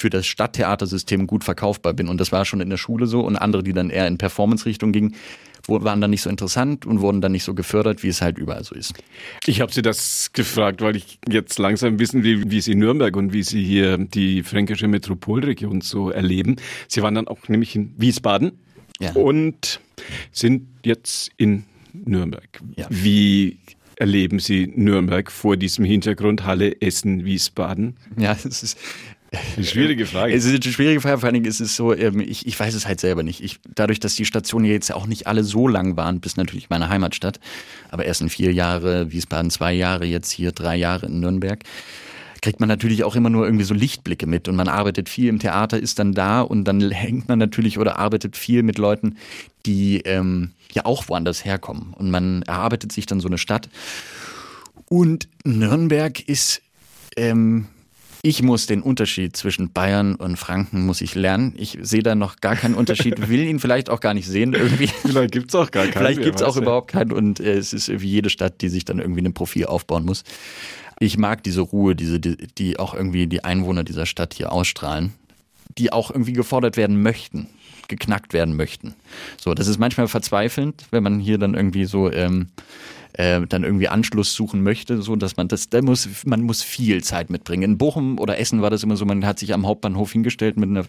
für 0.00 0.10
das 0.10 0.26
Stadttheatersystem 0.26 1.26
gut 1.26 1.44
verkaufbar 1.44 1.92
bin. 1.92 2.08
Und 2.08 2.20
das 2.20 2.32
war 2.32 2.44
schon 2.44 2.60
in 2.60 2.70
der 2.70 2.78
Schule 2.78 3.06
so. 3.06 3.20
Und 3.20 3.36
andere, 3.36 3.62
die 3.62 3.72
dann 3.72 3.90
eher 3.90 4.06
in 4.06 4.18
Performance-Richtung 4.18 4.92
gingen, 4.92 5.14
waren 5.68 6.00
dann 6.00 6.10
nicht 6.10 6.22
so 6.22 6.30
interessant 6.30 6.86
und 6.86 7.00
wurden 7.00 7.20
dann 7.20 7.32
nicht 7.32 7.44
so 7.44 7.54
gefördert, 7.54 8.02
wie 8.02 8.08
es 8.08 8.22
halt 8.22 8.38
überall 8.38 8.64
so 8.64 8.74
ist. 8.74 8.94
Ich 9.46 9.60
habe 9.60 9.72
Sie 9.72 9.82
das 9.82 10.32
gefragt, 10.32 10.80
weil 10.80 10.96
ich 10.96 11.18
jetzt 11.28 11.58
langsam 11.58 11.98
wissen 11.98 12.24
will, 12.24 12.50
wie 12.50 12.60
Sie 12.60 12.74
Nürnberg 12.74 13.14
und 13.16 13.32
wie 13.32 13.42
Sie 13.42 13.62
hier 13.62 13.98
die 13.98 14.42
fränkische 14.42 14.88
Metropolregion 14.88 15.82
so 15.82 16.10
erleben. 16.10 16.56
Sie 16.88 17.02
waren 17.02 17.14
dann 17.14 17.28
auch 17.28 17.46
nämlich 17.48 17.76
in 17.76 17.94
Wiesbaden 17.98 18.52
ja. 19.00 19.12
und 19.12 19.80
sind 20.32 20.66
jetzt 20.84 21.30
in 21.36 21.64
Nürnberg. 21.92 22.48
Ja. 22.76 22.86
Wie 22.88 23.58
erleben 23.96 24.38
Sie 24.38 24.72
Nürnberg 24.74 25.30
vor 25.30 25.58
diesem 25.58 25.84
Hintergrund 25.84 26.46
Halle, 26.46 26.80
Essen, 26.80 27.24
Wiesbaden? 27.24 27.96
Ja, 28.16 28.32
es 28.44 28.62
ist 28.62 28.78
schwierige 29.62 30.06
Frage. 30.06 30.34
Es 30.34 30.44
ist 30.44 30.62
eine 30.64 30.72
schwierige 30.72 31.00
Frage, 31.00 31.18
vor 31.18 31.26
allen 31.26 31.34
Dingen 31.34 31.46
ist 31.46 31.60
es 31.60 31.76
so, 31.76 31.94
ähm, 31.94 32.20
ich, 32.20 32.46
ich 32.46 32.58
weiß 32.58 32.74
es 32.74 32.86
halt 32.86 33.00
selber 33.00 33.22
nicht. 33.22 33.42
Ich, 33.42 33.60
dadurch, 33.74 34.00
dass 34.00 34.16
die 34.16 34.24
Stationen 34.24 34.64
jetzt 34.64 34.92
auch 34.92 35.06
nicht 35.06 35.26
alle 35.26 35.44
so 35.44 35.68
lang 35.68 35.96
waren, 35.96 36.20
bis 36.20 36.36
natürlich 36.36 36.70
meine 36.70 36.88
Heimatstadt, 36.88 37.38
aber 37.90 38.04
erst 38.04 38.22
in 38.22 38.28
vier 38.28 38.52
Jahre, 38.52 39.12
Wiesbaden 39.12 39.50
zwei 39.50 39.72
Jahre, 39.72 40.04
jetzt 40.04 40.30
hier 40.30 40.52
drei 40.52 40.76
Jahre 40.76 41.06
in 41.06 41.20
Nürnberg, 41.20 41.62
kriegt 42.42 42.58
man 42.58 42.68
natürlich 42.68 43.04
auch 43.04 43.14
immer 43.14 43.30
nur 43.30 43.44
irgendwie 43.44 43.64
so 43.64 43.74
Lichtblicke 43.74 44.26
mit 44.26 44.48
und 44.48 44.56
man 44.56 44.68
arbeitet 44.68 45.08
viel 45.08 45.28
im 45.28 45.38
Theater, 45.38 45.78
ist 45.78 45.98
dann 45.98 46.12
da 46.12 46.40
und 46.40 46.64
dann 46.64 46.90
hängt 46.90 47.28
man 47.28 47.38
natürlich 47.38 47.78
oder 47.78 47.98
arbeitet 47.98 48.36
viel 48.36 48.62
mit 48.62 48.78
Leuten, 48.78 49.16
die 49.66 50.00
ähm, 50.00 50.52
ja 50.72 50.86
auch 50.86 51.08
woanders 51.08 51.44
herkommen 51.44 51.94
und 51.96 52.10
man 52.10 52.42
erarbeitet 52.42 52.92
sich 52.92 53.06
dann 53.06 53.20
so 53.20 53.28
eine 53.28 53.38
Stadt. 53.38 53.68
Und 54.88 55.28
Nürnberg 55.44 56.20
ist 56.28 56.62
ähm, 57.16 57.68
ich 58.22 58.42
muss 58.42 58.66
den 58.66 58.82
Unterschied 58.82 59.36
zwischen 59.36 59.72
Bayern 59.72 60.14
und 60.14 60.36
Franken 60.36 60.84
muss 60.84 61.00
ich 61.00 61.14
lernen. 61.14 61.54
Ich 61.56 61.78
sehe 61.80 62.02
da 62.02 62.14
noch 62.14 62.36
gar 62.36 62.56
keinen 62.56 62.74
Unterschied, 62.74 63.28
will 63.28 63.40
ihn 63.40 63.60
vielleicht 63.60 63.88
auch 63.88 64.00
gar 64.00 64.14
nicht 64.14 64.26
sehen 64.26 64.52
irgendwie. 64.52 64.88
Vielleicht 64.88 65.32
gibt 65.32 65.48
es 65.48 65.54
auch 65.54 65.70
gar 65.70 65.86
keinen. 65.86 66.02
Vielleicht 66.02 66.22
gibt 66.22 66.36
es 66.36 66.42
auch 66.42 66.56
überhaupt 66.56 66.90
keinen 66.90 67.12
und 67.12 67.40
äh, 67.40 67.54
es 67.54 67.72
ist 67.72 67.88
wie 67.88 68.08
jede 68.08 68.30
Stadt, 68.30 68.60
die 68.60 68.68
sich 68.68 68.84
dann 68.84 68.98
irgendwie 68.98 69.22
ein 69.22 69.34
Profil 69.34 69.66
aufbauen 69.66 70.04
muss. 70.04 70.24
Ich 70.98 71.16
mag 71.16 71.42
diese 71.42 71.62
Ruhe, 71.62 71.96
diese, 71.96 72.20
die, 72.20 72.36
die 72.36 72.78
auch 72.78 72.94
irgendwie 72.94 73.26
die 73.26 73.42
Einwohner 73.42 73.84
dieser 73.84 74.04
Stadt 74.04 74.34
hier 74.34 74.52
ausstrahlen, 74.52 75.14
die 75.78 75.92
auch 75.92 76.10
irgendwie 76.10 76.34
gefordert 76.34 76.76
werden 76.76 77.00
möchten 77.02 77.48
geknackt 77.90 78.32
werden 78.32 78.56
möchten. 78.56 78.94
So, 79.36 79.52
das 79.52 79.68
ist 79.68 79.78
manchmal 79.78 80.08
verzweifelnd, 80.08 80.86
wenn 80.90 81.02
man 81.02 81.20
hier 81.20 81.36
dann 81.36 81.54
irgendwie 81.54 81.84
so 81.84 82.10
ähm, 82.10 82.48
äh, 83.14 83.46
dann 83.46 83.64
irgendwie 83.64 83.88
Anschluss 83.88 84.34
suchen 84.34 84.62
möchte, 84.62 85.02
so 85.02 85.16
dass 85.16 85.36
man 85.36 85.48
das, 85.48 85.68
da 85.68 85.82
muss, 85.82 86.08
man 86.24 86.42
muss 86.42 86.62
viel 86.62 87.02
Zeit 87.02 87.30
mitbringen. 87.30 87.62
In 87.62 87.78
Bochum 87.78 88.18
oder 88.18 88.38
Essen 88.38 88.62
war 88.62 88.70
das 88.70 88.82
immer 88.82 88.96
so, 88.96 89.04
man 89.04 89.26
hat 89.26 89.38
sich 89.38 89.52
am 89.52 89.66
Hauptbahnhof 89.66 90.12
hingestellt 90.12 90.56
mit 90.56 90.70
einer, 90.70 90.84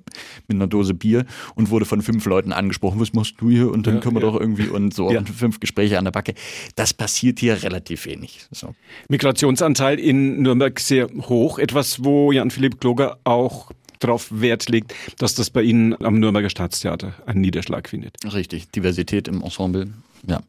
mit 0.47 0.55
einer 0.55 0.67
Dose 0.67 0.93
Bier 0.93 1.25
und 1.55 1.69
wurde 1.69 1.85
von 1.85 2.01
fünf 2.01 2.25
Leuten 2.25 2.53
angesprochen, 2.53 2.99
was 2.99 3.13
machst 3.13 3.35
du 3.39 3.49
hier? 3.49 3.71
Und 3.71 3.87
dann 3.87 3.95
ja, 3.95 4.01
können 4.01 4.15
wir 4.15 4.21
ja. 4.21 4.31
doch 4.31 4.39
irgendwie 4.39 4.67
und 4.67 4.93
so 4.93 5.11
ja. 5.11 5.19
und 5.19 5.29
fünf 5.29 5.59
Gespräche 5.59 5.97
an 5.97 6.05
der 6.05 6.11
Backe. 6.11 6.33
Das 6.75 6.93
passiert 6.93 7.39
hier 7.39 7.63
relativ 7.63 8.05
wenig. 8.05 8.45
So. 8.51 8.75
Migrationsanteil 9.09 9.99
in 9.99 10.41
Nürnberg 10.41 10.79
sehr 10.79 11.09
hoch, 11.21 11.59
etwas, 11.59 12.03
wo 12.03 12.31
Jan 12.31 12.51
Philipp 12.51 12.79
Kloger 12.79 13.17
auch 13.23 13.71
darauf 14.03 14.27
Wert 14.31 14.69
legt, 14.69 14.93
dass 15.17 15.35
das 15.35 15.49
bei 15.49 15.61
Ihnen 15.61 15.95
am 16.03 16.19
Nürnberger 16.19 16.49
Staatstheater 16.49 17.13
einen 17.25 17.41
Niederschlag 17.41 17.87
findet. 17.89 18.17
Richtig, 18.33 18.69
Diversität 18.71 19.27
im 19.27 19.41
Ensemble, 19.41 19.87
ja. 20.27 20.41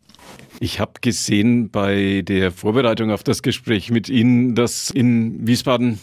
Ich 0.60 0.80
habe 0.80 0.92
gesehen 1.00 1.70
bei 1.70 2.22
der 2.22 2.52
Vorbereitung 2.52 3.10
auf 3.10 3.24
das 3.24 3.42
Gespräch 3.42 3.90
mit 3.90 4.08
Ihnen, 4.08 4.54
dass 4.54 4.90
in 4.90 5.46
Wiesbaden 5.46 5.98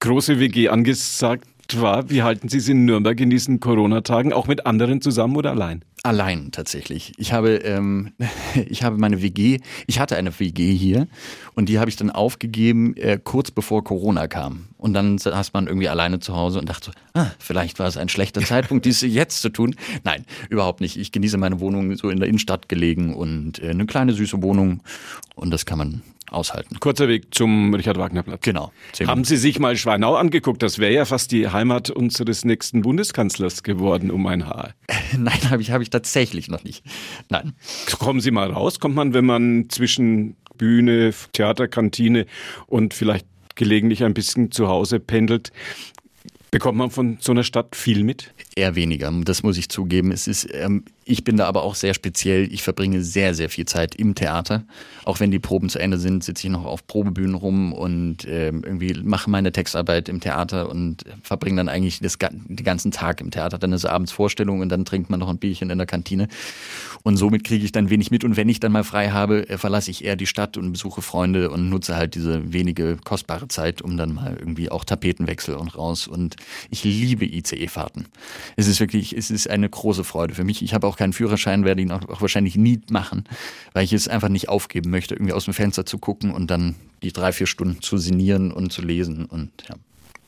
große 0.00 0.40
WG 0.40 0.68
angesagt 0.68 1.46
war. 1.76 2.10
Wie 2.10 2.22
halten 2.22 2.48
Sie 2.48 2.58
es 2.58 2.68
in 2.68 2.84
Nürnberg 2.84 3.18
in 3.20 3.30
diesen 3.30 3.60
Corona-Tagen? 3.60 4.32
Auch 4.32 4.48
mit 4.48 4.66
anderen 4.66 5.00
zusammen 5.00 5.36
oder 5.36 5.52
allein? 5.52 5.84
Allein 6.04 6.50
tatsächlich. 6.50 7.12
Ich 7.16 7.32
habe, 7.32 7.56
ähm, 7.58 8.12
ich 8.68 8.82
habe 8.82 8.98
meine 8.98 9.22
WG, 9.22 9.60
ich 9.86 10.00
hatte 10.00 10.16
eine 10.16 10.36
WG 10.40 10.74
hier 10.74 11.06
und 11.54 11.68
die 11.68 11.78
habe 11.78 11.90
ich 11.90 11.96
dann 11.96 12.10
aufgegeben, 12.10 12.96
äh, 12.96 13.20
kurz 13.22 13.52
bevor 13.52 13.84
Corona 13.84 14.26
kam. 14.26 14.66
Und 14.78 14.94
dann 14.94 15.18
saß 15.18 15.52
man 15.52 15.68
irgendwie 15.68 15.88
alleine 15.88 16.18
zu 16.18 16.34
Hause 16.34 16.58
und 16.58 16.68
dachte 16.68 16.86
so, 16.86 16.92
ah, 17.14 17.30
vielleicht 17.38 17.78
war 17.78 17.86
es 17.86 17.96
ein 17.96 18.08
schlechter 18.08 18.40
Zeitpunkt, 18.44 18.84
dies 18.84 19.02
jetzt 19.02 19.42
zu 19.42 19.50
tun. 19.50 19.76
Nein, 20.02 20.24
überhaupt 20.50 20.80
nicht. 20.80 20.96
Ich 20.96 21.12
genieße 21.12 21.38
meine 21.38 21.60
Wohnung 21.60 21.94
so 21.94 22.10
in 22.10 22.18
der 22.18 22.28
Innenstadt 22.28 22.68
gelegen 22.68 23.14
und 23.14 23.60
äh, 23.60 23.70
eine 23.70 23.86
kleine 23.86 24.12
süße 24.12 24.42
Wohnung 24.42 24.82
und 25.36 25.52
das 25.52 25.66
kann 25.66 25.78
man 25.78 26.02
aushalten. 26.32 26.80
Kurzer 26.80 27.08
Weg 27.08 27.34
zum 27.34 27.74
Richard-Wagner-Platz. 27.74 28.40
Genau. 28.42 28.72
Haben 29.06 29.24
Sie 29.24 29.36
sich 29.36 29.58
mal 29.58 29.76
Schweinau 29.76 30.16
angeguckt? 30.16 30.62
Das 30.62 30.78
wäre 30.78 30.92
ja 30.92 31.04
fast 31.04 31.32
die 31.32 31.48
Heimat 31.48 31.90
unseres 31.90 32.44
nächsten 32.44 32.82
Bundeskanzlers 32.82 33.62
geworden, 33.62 34.10
um 34.10 34.26
ein 34.26 34.46
Haar. 34.46 34.74
Nein, 35.18 35.50
habe 35.50 35.62
ich, 35.62 35.70
hab 35.70 35.82
ich 35.82 35.90
tatsächlich 35.90 36.48
noch 36.48 36.64
nicht. 36.64 36.84
Nein. 37.28 37.54
Kommen 37.98 38.20
Sie 38.20 38.30
mal 38.30 38.50
raus. 38.50 38.80
Kommt 38.80 38.94
man, 38.94 39.14
wenn 39.14 39.26
man 39.26 39.66
zwischen 39.68 40.36
Bühne, 40.58 41.12
Theaterkantine 41.32 42.26
und 42.66 42.94
vielleicht 42.94 43.26
gelegentlich 43.54 44.04
ein 44.04 44.14
bisschen 44.14 44.50
zu 44.50 44.68
Hause 44.68 45.00
pendelt, 45.00 45.52
Bekommt 46.52 46.76
man 46.76 46.90
von 46.90 47.16
so 47.18 47.32
einer 47.32 47.44
Stadt 47.44 47.74
viel 47.74 48.04
mit? 48.04 48.34
Eher 48.54 48.74
weniger, 48.74 49.10
das 49.24 49.42
muss 49.42 49.56
ich 49.56 49.70
zugeben. 49.70 50.12
Es 50.12 50.26
ist, 50.26 50.46
ähm, 50.52 50.84
ich 51.04 51.24
bin 51.24 51.38
da 51.38 51.46
aber 51.46 51.62
auch 51.62 51.74
sehr 51.74 51.94
speziell. 51.94 52.52
Ich 52.52 52.62
verbringe 52.62 53.02
sehr, 53.02 53.34
sehr 53.34 53.48
viel 53.48 53.64
Zeit 53.64 53.94
im 53.94 54.14
Theater. 54.14 54.64
Auch 55.04 55.20
wenn 55.20 55.30
die 55.30 55.38
Proben 55.38 55.70
zu 55.70 55.78
Ende 55.78 55.98
sind, 55.98 56.22
sitze 56.22 56.46
ich 56.46 56.52
noch 56.52 56.66
auf 56.66 56.86
Probebühnen 56.86 57.34
rum 57.34 57.72
und 57.72 58.26
ähm, 58.28 58.62
irgendwie 58.62 58.94
mache 59.02 59.30
meine 59.30 59.52
Textarbeit 59.52 60.10
im 60.10 60.20
Theater 60.20 60.68
und 60.68 61.04
verbringe 61.22 61.56
dann 61.56 61.68
eigentlich 61.70 62.00
das, 62.00 62.18
den 62.18 62.64
ganzen 62.64 62.90
Tag 62.90 63.22
im 63.22 63.30
Theater. 63.30 63.58
Dann 63.58 63.72
ist 63.72 63.86
abends 63.86 64.12
Vorstellung 64.12 64.60
und 64.60 64.68
dann 64.68 64.84
trinkt 64.84 65.08
man 65.08 65.20
noch 65.20 65.28
ein 65.28 65.38
Bierchen 65.38 65.70
in 65.70 65.78
der 65.78 65.86
Kantine. 65.86 66.28
Und 67.02 67.16
somit 67.16 67.44
kriege 67.44 67.64
ich 67.64 67.72
dann 67.72 67.90
wenig 67.90 68.10
mit. 68.10 68.22
Und 68.22 68.36
wenn 68.36 68.48
ich 68.48 68.60
dann 68.60 68.72
mal 68.72 68.84
frei 68.84 69.10
habe, 69.10 69.48
äh, 69.48 69.58
verlasse 69.58 69.90
ich 69.90 70.04
eher 70.04 70.16
die 70.16 70.26
Stadt 70.26 70.56
und 70.56 70.72
besuche 70.72 71.02
Freunde 71.02 71.50
und 71.50 71.68
nutze 71.68 71.96
halt 71.96 72.14
diese 72.14 72.52
wenige 72.52 72.96
kostbare 73.02 73.48
Zeit, 73.48 73.82
um 73.82 73.96
dann 73.96 74.14
mal 74.14 74.36
irgendwie 74.38 74.70
auch 74.70 74.84
Tapetenwechsel 74.84 75.54
und 75.56 75.76
raus. 75.76 76.06
Und 76.06 76.36
ich 76.70 76.84
liebe 76.84 77.24
ICE-Fahrten. 77.24 78.06
Es 78.56 78.66
ist 78.66 78.80
wirklich, 78.80 79.16
es 79.16 79.30
ist 79.30 79.48
eine 79.48 79.68
große 79.68 80.04
Freude 80.04 80.34
für 80.34 80.44
mich. 80.44 80.62
Ich 80.62 80.74
habe 80.74 80.86
auch 80.86 80.96
keinen 80.96 81.12
Führerschein, 81.12 81.64
werde 81.64 81.82
ihn 81.82 81.90
auch, 81.90 82.08
auch 82.08 82.20
wahrscheinlich 82.20 82.56
nie 82.56 82.80
machen, 82.90 83.24
weil 83.72 83.84
ich 83.84 83.92
es 83.92 84.08
einfach 84.08 84.28
nicht 84.28 84.48
aufgeben 84.48 84.90
möchte, 84.90 85.14
irgendwie 85.14 85.32
aus 85.32 85.44
dem 85.44 85.54
Fenster 85.54 85.86
zu 85.86 85.98
gucken 85.98 86.32
und 86.32 86.50
dann 86.50 86.74
die 87.02 87.12
drei, 87.12 87.32
vier 87.32 87.46
Stunden 87.46 87.82
zu 87.82 87.98
sinnieren 87.98 88.52
und 88.52 88.72
zu 88.72 88.82
lesen 88.82 89.24
und 89.24 89.50
ja. 89.68 89.76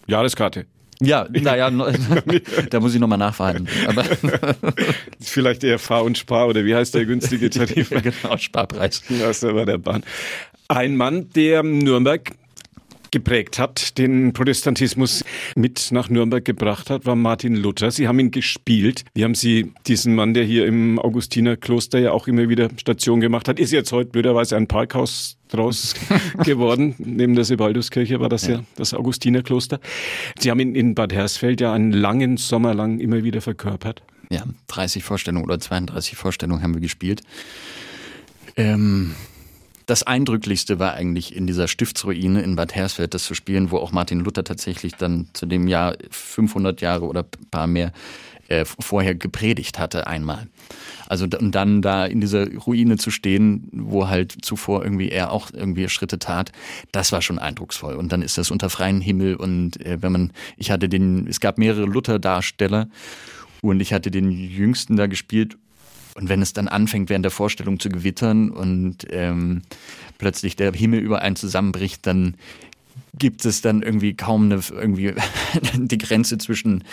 Jahreskarte. 0.07 0.67
Ja, 1.01 1.27
naja, 1.31 1.71
da 2.71 2.81
muss 2.81 2.95
ich 2.95 3.01
nochmal 3.01 3.19
nachverhandeln. 3.19 3.69
Aber 3.87 4.05
Vielleicht 5.21 5.65
eher 5.65 5.79
Fahr 5.79 6.05
und 6.05 6.17
Spar 6.19 6.49
oder 6.49 6.65
wie 6.65 6.75
heißt 6.75 6.95
der 6.95 7.05
günstige 7.05 7.51
Tarif? 7.51 7.91
genau, 7.91 8.37
Sparpreis. 8.37 9.03
Das 9.09 9.39
ist 9.39 9.45
aber 9.45 9.67
der 9.67 9.79
Bahn. 9.79 10.05
Ein 10.69 10.97
Mann, 10.97 11.31
der 11.35 11.63
Nürnberg 11.63 12.31
geprägt 13.15 13.61
hat, 13.61 13.97
den 13.97 14.33
Protestantismus 14.33 15.25
mit 15.55 15.93
nach 15.93 16.11
Nürnberg 16.11 16.45
gebracht 16.45 16.91
hat, 16.91 17.07
war 17.07 17.15
Martin 17.15 17.55
Luther. 17.55 17.93
Sie 17.93 18.09
haben 18.09 18.19
ihn 18.19 18.33
gespielt. 18.33 19.05
Wie 19.15 19.23
haben 19.23 19.37
Sie 19.37 19.73
diesen 19.87 20.17
Mann, 20.17 20.35
der 20.35 20.43
hier 20.43 20.67
im 20.67 20.99
Augustinerkloster 20.99 22.01
ja 22.01 22.11
auch 22.11 22.27
immer 22.27 22.49
wieder 22.49 22.69
Station 22.77 23.21
gemacht 23.21 23.47
hat, 23.47 23.61
ist 23.61 23.71
jetzt 23.71 23.93
heute 23.93 24.11
blöderweise 24.11 24.57
ein 24.57 24.67
Parkhaus 24.67 25.37
draus 25.49 25.95
geworden. 26.45 26.97
Neben 26.99 27.37
der 27.37 27.45
Sebalduskirche 27.45 28.19
war 28.19 28.29
das 28.29 28.49
ja, 28.49 28.57
ja 28.57 28.65
das 28.75 28.93
Augustinerkloster. 28.93 29.79
Sie 30.37 30.51
haben 30.51 30.59
ihn 30.59 30.75
in 30.75 30.97
Bad 30.97 31.13
Hersfeld 31.13 31.61
ja 31.61 31.73
einen 31.73 31.93
langen 31.93 32.37
Sommer 32.37 32.75
lang 32.75 32.99
immer 32.99 33.23
wieder 33.23 33.41
verkörpert. 33.41 34.03
Ja, 34.29 34.43
30 34.67 35.05
Vorstellungen 35.05 35.45
oder 35.45 35.61
32 35.61 36.17
Vorstellungen 36.17 36.63
haben 36.63 36.75
wir 36.75 36.81
gespielt. 36.81 37.23
Ähm, 38.57 39.15
das 39.87 40.03
Eindrücklichste 40.03 40.79
war 40.79 40.95
eigentlich 40.95 41.35
in 41.35 41.47
dieser 41.47 41.69
Stiftsruine 41.69 42.43
in 42.43 42.57
Bad 42.57 42.75
Hersfeld 42.75 43.15
das 43.15 43.25
zu 43.25 43.35
spielen, 43.35 43.71
wo 43.71 43.79
auch 43.79 43.93
Martin 43.93 44.21
Luther 44.21 44.45
tatsächlich 44.45 44.95
dann 44.95 45.29
zu 45.33 45.47
dem 45.47 45.69
Jahr 45.69 45.97
500 46.11 46.81
Jahre 46.81 47.07
oder 47.07 47.25
paar 47.51 47.67
mehr 47.67 47.93
äh, 48.49 48.65
vorher 48.65 49.15
gepredigt 49.15 49.79
hatte 49.79 50.07
einmal. 50.07 50.49
Also 51.07 51.25
und 51.25 51.55
dann 51.55 51.83
da 51.83 52.07
in 52.07 52.21
dieser 52.21 52.53
Ruine 52.55 52.97
zu 52.97 53.11
stehen, 53.11 53.69
wo 53.73 54.09
halt 54.09 54.37
zuvor 54.43 54.83
irgendwie 54.83 55.11
er 55.11 55.33
auch 55.33 55.51
irgendwie 55.53 55.89
Schritte 55.89 56.19
tat, 56.19 56.53
das 56.93 57.13
war 57.13 57.23
schon 57.23 57.39
eindrucksvoll. 57.39 57.95
Und 57.95 58.13
dann 58.13 58.23
ist 58.23 58.39
das 58.39 58.51
unter 58.51 58.71
freiem 58.71 59.01
Himmel 59.01 59.37
und 59.37 59.81
äh, 59.85 60.03
wenn 60.03 60.13
man, 60.13 60.33
ich 60.57 60.71
hatte 60.71 60.89
den, 60.89 61.27
es 61.27 61.41
gab 61.41 61.59
mehrere 61.59 61.87
Luther-Darsteller 61.87 62.89
und 63.63 63.81
ich 63.81 63.93
hatte 63.93 64.11
den 64.11 64.31
jüngsten 64.31 64.97
da 64.97 65.07
gespielt 65.07 65.57
und 66.15 66.29
wenn 66.29 66.43
es 66.43 66.53
dann 66.53 66.69
anfängt, 66.69 67.11
während 67.11 67.25
der 67.25 67.33
Vorstellung 67.33 67.81
zu 67.81 67.89
gewittern 67.89 68.51
und 68.51 69.07
ähm, 69.11 69.63
plötzlich 70.19 70.57
der 70.57 70.73
Himmel 70.73 71.01
über 71.01 71.23
einen 71.23 71.37
zusammenbricht, 71.37 72.07
dann 72.07 72.37
gibt 73.19 73.45
es 73.45 73.61
dann 73.61 73.83
irgendwie 73.83 74.15
kaum 74.15 74.45
eine, 74.45 74.61
irgendwie 74.71 75.15
die 75.75 75.99
Grenze 75.99 76.39
zwischen 76.39 76.85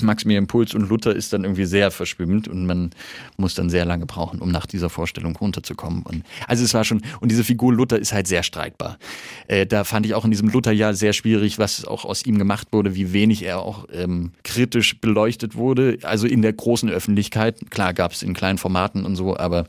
Maximilian 0.00 0.46
Puls 0.46 0.74
und 0.74 0.88
Luther 0.88 1.14
ist 1.14 1.32
dann 1.32 1.44
irgendwie 1.44 1.64
sehr 1.64 1.90
verschwimmt 1.90 2.48
und 2.48 2.66
man 2.66 2.90
muss 3.36 3.54
dann 3.54 3.70
sehr 3.70 3.84
lange 3.84 4.06
brauchen, 4.06 4.40
um 4.40 4.50
nach 4.50 4.66
dieser 4.66 4.90
Vorstellung 4.90 5.36
runterzukommen. 5.36 6.02
Und 6.02 6.24
also 6.46 6.64
es 6.64 6.74
war 6.74 6.84
schon, 6.84 7.02
und 7.20 7.30
diese 7.30 7.44
Figur 7.44 7.72
Luther 7.72 7.98
ist 7.98 8.12
halt 8.12 8.26
sehr 8.26 8.42
streitbar. 8.42 8.98
Äh, 9.46 9.66
da 9.66 9.84
fand 9.84 10.06
ich 10.06 10.14
auch 10.14 10.24
in 10.24 10.30
diesem 10.30 10.48
Lutherjahr 10.48 10.94
sehr 10.94 11.12
schwierig, 11.12 11.58
was 11.58 11.84
auch 11.84 12.04
aus 12.04 12.24
ihm 12.24 12.38
gemacht 12.38 12.68
wurde, 12.72 12.94
wie 12.94 13.12
wenig 13.12 13.42
er 13.42 13.60
auch 13.60 13.86
ähm, 13.92 14.32
kritisch 14.44 15.00
beleuchtet 15.00 15.54
wurde. 15.54 15.98
Also 16.02 16.26
in 16.26 16.42
der 16.42 16.52
großen 16.52 16.88
Öffentlichkeit, 16.88 17.70
klar 17.70 17.94
gab 17.94 18.12
es 18.12 18.22
in 18.22 18.34
kleinen 18.34 18.58
Formaten 18.58 19.04
und 19.04 19.16
so, 19.16 19.36
aber 19.36 19.66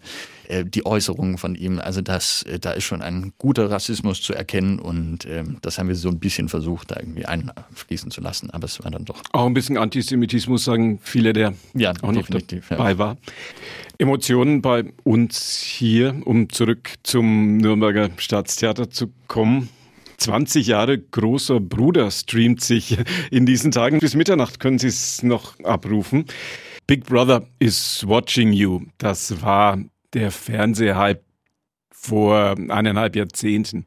äh, 0.50 0.66
die 0.66 0.86
Äußerungen 0.86 1.38
von 1.38 1.56
ihm. 1.56 1.80
Also 1.80 2.02
das, 2.02 2.44
äh, 2.44 2.60
da 2.60 2.72
ist 2.72 2.84
schon 2.84 3.02
ein 3.02 3.34
guter 3.38 3.70
Rassismus 3.70 4.22
zu 4.22 4.34
erkennen 4.34 4.80
und 4.80 5.26
ähm, 5.26 5.58
das 5.62 5.78
haben 5.78 5.88
wir 5.88 5.96
so 5.96 6.10
ein 6.10 6.20
bisschen 6.20 6.50
versucht, 6.50 6.92
da 6.92 6.98
irgendwie 7.00 7.26
einfließen 7.26 8.10
zu 8.10 8.20
lassen, 8.20 8.50
aber 8.50 8.66
es 8.66 8.84
war 8.84 8.90
dann 8.90 9.06
doch. 9.06 9.22
Auch 9.32 9.46
ein 9.46 9.54
bisschen 9.54 9.78
Antisemitismus, 9.78 10.66
sagen 10.66 11.00
viele, 11.04 11.34
der 11.34 11.54
ja, 11.76 11.94
auch 12.02 12.12
noch 12.12 12.28
dabei 12.28 12.92
ja. 12.92 12.98
war. 12.98 13.18
Emotionen 14.00 14.62
bei 14.62 14.86
uns 15.04 15.58
hier, 15.62 16.20
um 16.26 16.50
zurück 16.50 16.96
zum 17.04 17.58
Nürnberger 17.58 18.10
Staatstheater 18.18 18.90
zu 18.90 19.14
kommen. 19.28 19.70
20 20.18 20.68
Jahre 20.68 20.98
großer 20.98 21.60
Bruder 21.60 22.10
streamt 22.10 22.62
sich 22.62 22.98
in 23.32 23.46
diesen 23.46 23.72
Tagen. 23.72 24.00
Bis 24.00 24.16
Mitternacht 24.16 24.60
können 24.60 24.80
Sie 24.80 24.88
es 24.88 25.22
noch 25.22 25.60
abrufen. 25.62 26.26
Big 26.88 27.06
Brother 27.06 27.46
is 27.60 28.04
watching 28.08 28.52
you. 28.52 28.82
Das 28.98 29.42
war 29.44 29.78
der 30.14 30.32
Fernsehhype 30.32 31.24
vor 31.92 32.56
eineinhalb 32.70 33.16
Jahrzehnten. 33.16 33.86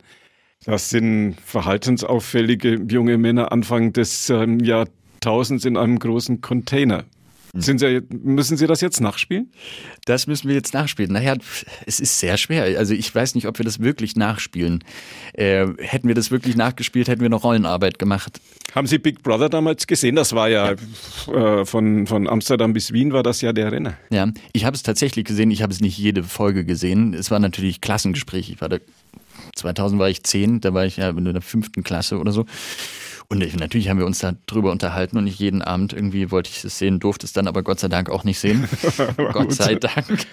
Das 0.64 0.90
sind 0.90 1.36
verhaltensauffällige 1.40 2.74
junge 2.88 3.18
Männer 3.18 3.50
Anfang 3.50 3.92
des 3.92 4.30
ähm, 4.30 4.60
Jahrtausends 4.60 5.64
in 5.64 5.76
einem 5.76 5.98
großen 5.98 6.40
Container. 6.40 7.04
Sind 7.54 7.80
Sie, 7.80 8.00
müssen 8.08 8.56
Sie 8.56 8.66
das 8.66 8.80
jetzt 8.80 9.00
nachspielen? 9.02 9.52
Das 10.06 10.26
müssen 10.26 10.48
wir 10.48 10.54
jetzt 10.54 10.72
nachspielen. 10.72 11.12
Naja, 11.12 11.36
es 11.84 12.00
ist 12.00 12.18
sehr 12.18 12.38
schwer. 12.38 12.78
Also 12.78 12.94
ich 12.94 13.14
weiß 13.14 13.34
nicht, 13.34 13.46
ob 13.46 13.58
wir 13.58 13.64
das 13.66 13.80
wirklich 13.80 14.16
nachspielen. 14.16 14.82
Äh, 15.34 15.66
hätten 15.76 16.08
wir 16.08 16.14
das 16.14 16.30
wirklich 16.30 16.56
nachgespielt, 16.56 17.08
hätten 17.08 17.20
wir 17.20 17.28
noch 17.28 17.44
Rollenarbeit 17.44 17.98
gemacht. 17.98 18.40
Haben 18.74 18.86
Sie 18.86 18.96
Big 18.96 19.22
Brother 19.22 19.50
damals 19.50 19.86
gesehen? 19.86 20.16
Das 20.16 20.32
war 20.32 20.48
ja, 20.48 20.74
ja. 21.26 21.60
Äh, 21.60 21.66
von, 21.66 22.06
von 22.06 22.26
Amsterdam 22.26 22.72
bis 22.72 22.90
Wien 22.94 23.12
war 23.12 23.22
das 23.22 23.42
ja 23.42 23.52
der 23.52 23.70
Renner. 23.70 23.98
Ja, 24.08 24.28
ich 24.54 24.64
habe 24.64 24.74
es 24.74 24.82
tatsächlich 24.82 25.26
gesehen. 25.26 25.50
Ich 25.50 25.62
habe 25.62 25.74
es 25.74 25.80
nicht 25.80 25.98
jede 25.98 26.22
Folge 26.22 26.64
gesehen. 26.64 27.12
Es 27.12 27.30
war 27.30 27.38
natürlich 27.38 27.82
Klassengespräch. 27.82 28.48
Ich 28.48 28.62
war 28.62 28.70
da 28.70 28.78
2000 29.56 30.00
war 30.00 30.08
ich 30.08 30.22
zehn, 30.22 30.62
da 30.62 30.72
war 30.72 30.86
ich 30.86 30.96
ja 30.96 31.10
in 31.10 31.24
der 31.24 31.42
fünften 31.42 31.82
Klasse 31.82 32.18
oder 32.18 32.32
so. 32.32 32.46
Und 33.28 33.38
natürlich 33.58 33.88
haben 33.88 33.98
wir 33.98 34.06
uns 34.06 34.18
da 34.18 34.34
drüber 34.46 34.70
unterhalten 34.70 35.16
und 35.16 35.24
nicht 35.24 35.38
jeden 35.38 35.62
Abend 35.62 35.92
irgendwie 35.92 36.30
wollte 36.30 36.50
ich 36.50 36.64
es 36.64 36.78
sehen, 36.78 37.00
durfte 37.00 37.26
es 37.26 37.32
dann 37.32 37.46
aber 37.46 37.62
Gott 37.62 37.80
sei 37.80 37.88
Dank 37.88 38.10
auch 38.10 38.24
nicht 38.24 38.38
sehen. 38.38 38.68
Gott 39.32 39.52
sei 39.52 39.74
Dank. 39.76 40.26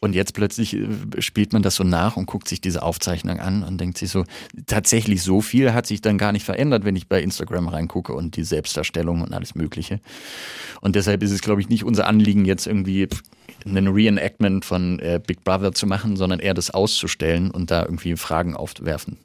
Und 0.00 0.14
jetzt 0.14 0.34
plötzlich 0.34 0.76
äh, 0.76 0.88
spielt 1.18 1.52
man 1.52 1.62
das 1.62 1.76
so 1.76 1.84
nach 1.84 2.16
und 2.16 2.26
guckt 2.26 2.48
sich 2.48 2.60
diese 2.60 2.82
Aufzeichnung 2.82 3.40
an 3.40 3.62
und 3.62 3.80
denkt 3.80 3.98
sich 3.98 4.10
so, 4.10 4.24
tatsächlich 4.66 5.22
so 5.22 5.40
viel 5.40 5.72
hat 5.72 5.86
sich 5.86 6.00
dann 6.00 6.18
gar 6.18 6.32
nicht 6.32 6.44
verändert, 6.44 6.84
wenn 6.84 6.96
ich 6.96 7.08
bei 7.08 7.22
Instagram 7.22 7.68
reingucke 7.68 8.12
und 8.12 8.36
die 8.36 8.44
Selbstdarstellung 8.44 9.22
und 9.22 9.32
alles 9.32 9.54
Mögliche. 9.54 10.00
Und 10.80 10.96
deshalb 10.96 11.22
ist 11.22 11.30
es, 11.30 11.42
glaube 11.42 11.60
ich, 11.60 11.68
nicht 11.68 11.84
unser 11.84 12.06
Anliegen, 12.06 12.44
jetzt 12.44 12.66
irgendwie 12.66 13.08
einen 13.64 13.88
Reenactment 13.88 14.64
von 14.64 14.98
äh, 15.00 15.20
Big 15.24 15.44
Brother 15.44 15.72
zu 15.72 15.86
machen, 15.86 16.16
sondern 16.16 16.40
eher 16.40 16.54
das 16.54 16.70
auszustellen 16.70 17.50
und 17.50 17.70
da 17.70 17.82
irgendwie 17.82 18.16
Fragen 18.16 18.56
aufzuwerfen. 18.56 19.18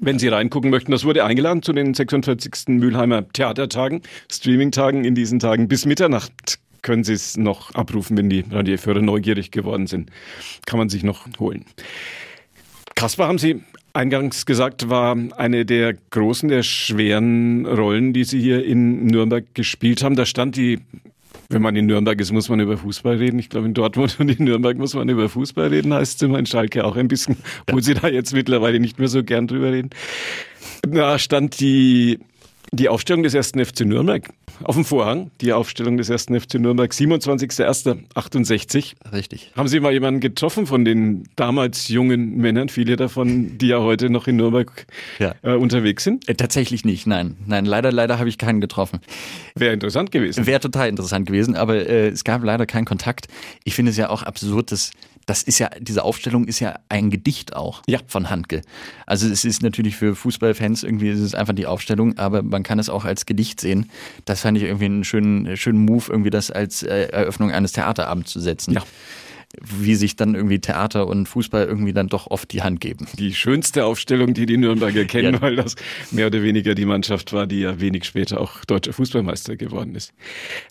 Wenn 0.00 0.18
Sie 0.18 0.28
reingucken 0.28 0.70
möchten, 0.70 0.92
das 0.92 1.04
wurde 1.04 1.24
eingeladen 1.24 1.62
zu 1.62 1.72
den 1.72 1.94
46. 1.94 2.68
Mülheimer 2.68 3.28
Theatertagen, 3.28 4.02
Streamingtagen 4.30 5.04
in 5.04 5.14
diesen 5.14 5.38
Tagen 5.38 5.68
bis 5.68 5.86
Mitternacht 5.86 6.58
können 6.86 7.02
Sie 7.02 7.14
es 7.14 7.36
noch 7.36 7.74
abrufen, 7.74 8.16
wenn 8.16 8.30
die 8.30 8.44
Radioführer 8.48 9.02
neugierig 9.02 9.50
geworden 9.50 9.88
sind. 9.88 10.10
Kann 10.66 10.78
man 10.78 10.88
sich 10.88 11.02
noch 11.02 11.26
holen. 11.40 11.64
Kaspar, 12.94 13.26
haben 13.26 13.38
Sie 13.38 13.60
eingangs 13.92 14.46
gesagt, 14.46 14.88
war 14.88 15.16
eine 15.36 15.66
der 15.66 15.94
großen, 16.10 16.48
der 16.48 16.62
schweren 16.62 17.66
Rollen, 17.66 18.12
die 18.12 18.22
Sie 18.22 18.40
hier 18.40 18.64
in 18.64 19.06
Nürnberg 19.06 19.44
gespielt 19.54 20.04
haben. 20.04 20.14
Da 20.14 20.26
stand 20.26 20.56
die 20.56 20.78
wenn 21.48 21.62
man 21.62 21.76
in 21.76 21.86
Nürnberg 21.86 22.20
ist, 22.20 22.32
muss 22.32 22.48
man 22.48 22.60
über 22.60 22.76
Fußball 22.76 23.16
reden. 23.16 23.38
Ich 23.38 23.48
glaube, 23.48 23.66
in 23.66 23.74
Dortmund 23.74 24.16
und 24.18 24.28
in 24.28 24.44
Nürnberg 24.44 24.76
muss 24.78 24.94
man 24.94 25.08
über 25.08 25.28
Fußball 25.28 25.68
reden, 25.68 25.94
heißt 25.94 26.16
es 26.16 26.22
immer 26.22 26.38
in 26.38 26.46
Schalke 26.46 26.84
auch 26.84 26.96
ein 26.96 27.08
bisschen, 27.08 27.36
obwohl 27.66 27.82
sie 27.82 27.94
da 27.94 28.08
jetzt 28.08 28.32
mittlerweile 28.32 28.80
nicht 28.80 28.98
mehr 28.98 29.08
so 29.08 29.22
gern 29.22 29.46
drüber 29.46 29.72
reden. 29.72 29.90
Da 30.82 31.18
stand 31.18 31.60
die, 31.60 32.18
die 32.72 32.88
Aufstellung 32.88 33.22
des 33.22 33.34
ersten 33.34 33.64
FC 33.64 33.80
Nürnberg 33.80 34.28
auf 34.64 34.74
dem 34.74 34.84
Vorhang, 34.84 35.30
die 35.40 35.52
Aufstellung 35.52 35.96
des 35.96 36.08
ersten 36.08 36.38
FC 36.38 36.54
Nürnberg, 36.54 36.90
27.01.68. 36.90 38.94
Richtig. 39.12 39.52
Haben 39.56 39.68
Sie 39.68 39.80
mal 39.80 39.92
jemanden 39.92 40.20
getroffen 40.20 40.66
von 40.66 40.84
den 40.84 41.24
damals 41.36 41.88
jungen 41.88 42.36
Männern, 42.36 42.68
viele 42.68 42.96
davon, 42.96 43.58
die 43.58 43.68
ja 43.68 43.80
heute 43.80 44.10
noch 44.10 44.26
in 44.26 44.36
Nürnberg 44.36 44.86
ja. 45.18 45.34
äh, 45.42 45.54
unterwegs 45.54 46.04
sind? 46.04 46.28
Äh, 46.28 46.34
tatsächlich 46.34 46.84
nicht, 46.84 47.06
nein. 47.06 47.36
Nein, 47.46 47.66
leider, 47.66 47.92
leider 47.92 48.18
habe 48.18 48.28
ich 48.28 48.38
keinen 48.38 48.60
getroffen. 48.60 49.00
Wäre 49.54 49.74
interessant 49.74 50.10
gewesen. 50.10 50.46
Wäre 50.46 50.60
total 50.60 50.88
interessant 50.88 51.26
gewesen, 51.26 51.56
aber 51.56 51.76
äh, 51.76 52.08
es 52.08 52.24
gab 52.24 52.42
leider 52.42 52.66
keinen 52.66 52.86
Kontakt. 52.86 53.28
Ich 53.64 53.74
finde 53.74 53.90
es 53.90 53.96
ja 53.96 54.10
auch 54.10 54.22
absurd, 54.22 54.72
dass 54.72 54.90
das 55.26 55.42
ist 55.42 55.58
ja, 55.58 55.68
diese 55.80 56.04
Aufstellung 56.04 56.46
ist 56.46 56.60
ja 56.60 56.78
ein 56.88 57.10
Gedicht 57.10 57.54
auch 57.54 57.82
ja. 57.86 57.98
von 58.06 58.30
Handke. 58.30 58.62
Also 59.06 59.28
es 59.28 59.44
ist 59.44 59.62
natürlich 59.62 59.96
für 59.96 60.14
Fußballfans 60.14 60.84
irgendwie, 60.84 61.08
es 61.08 61.20
ist 61.20 61.34
einfach 61.34 61.54
die 61.54 61.66
Aufstellung, 61.66 62.16
aber 62.16 62.42
man 62.42 62.62
kann 62.62 62.78
es 62.78 62.88
auch 62.88 63.04
als 63.04 63.26
Gedicht 63.26 63.60
sehen. 63.60 63.90
Das 64.24 64.42
fand 64.42 64.56
ich 64.56 64.64
irgendwie 64.64 64.84
einen 64.84 65.04
schönen, 65.04 65.56
schönen 65.56 65.84
Move, 65.84 66.04
irgendwie 66.08 66.30
das 66.30 66.50
als 66.52 66.84
äh, 66.84 67.08
Eröffnung 67.08 67.50
eines 67.50 67.72
Theaterabends 67.72 68.30
zu 68.30 68.40
setzen. 68.40 68.72
Ja 68.72 68.82
wie 69.60 69.94
sich 69.94 70.16
dann 70.16 70.34
irgendwie 70.34 70.58
Theater 70.58 71.06
und 71.06 71.26
Fußball 71.26 71.64
irgendwie 71.64 71.92
dann 71.92 72.08
doch 72.08 72.26
oft 72.28 72.52
die 72.52 72.62
Hand 72.62 72.80
geben. 72.80 73.06
Die 73.18 73.34
schönste 73.34 73.84
Aufstellung, 73.84 74.34
die 74.34 74.46
die 74.46 74.56
Nürnberger 74.56 75.04
kennen, 75.06 75.34
ja. 75.34 75.42
weil 75.42 75.56
das 75.56 75.76
mehr 76.10 76.26
oder 76.26 76.42
weniger 76.42 76.74
die 76.74 76.84
Mannschaft 76.84 77.32
war, 77.32 77.46
die 77.46 77.60
ja 77.60 77.80
wenig 77.80 78.04
später 78.04 78.40
auch 78.40 78.64
deutscher 78.64 78.92
Fußballmeister 78.92 79.56
geworden 79.56 79.94
ist. 79.94 80.12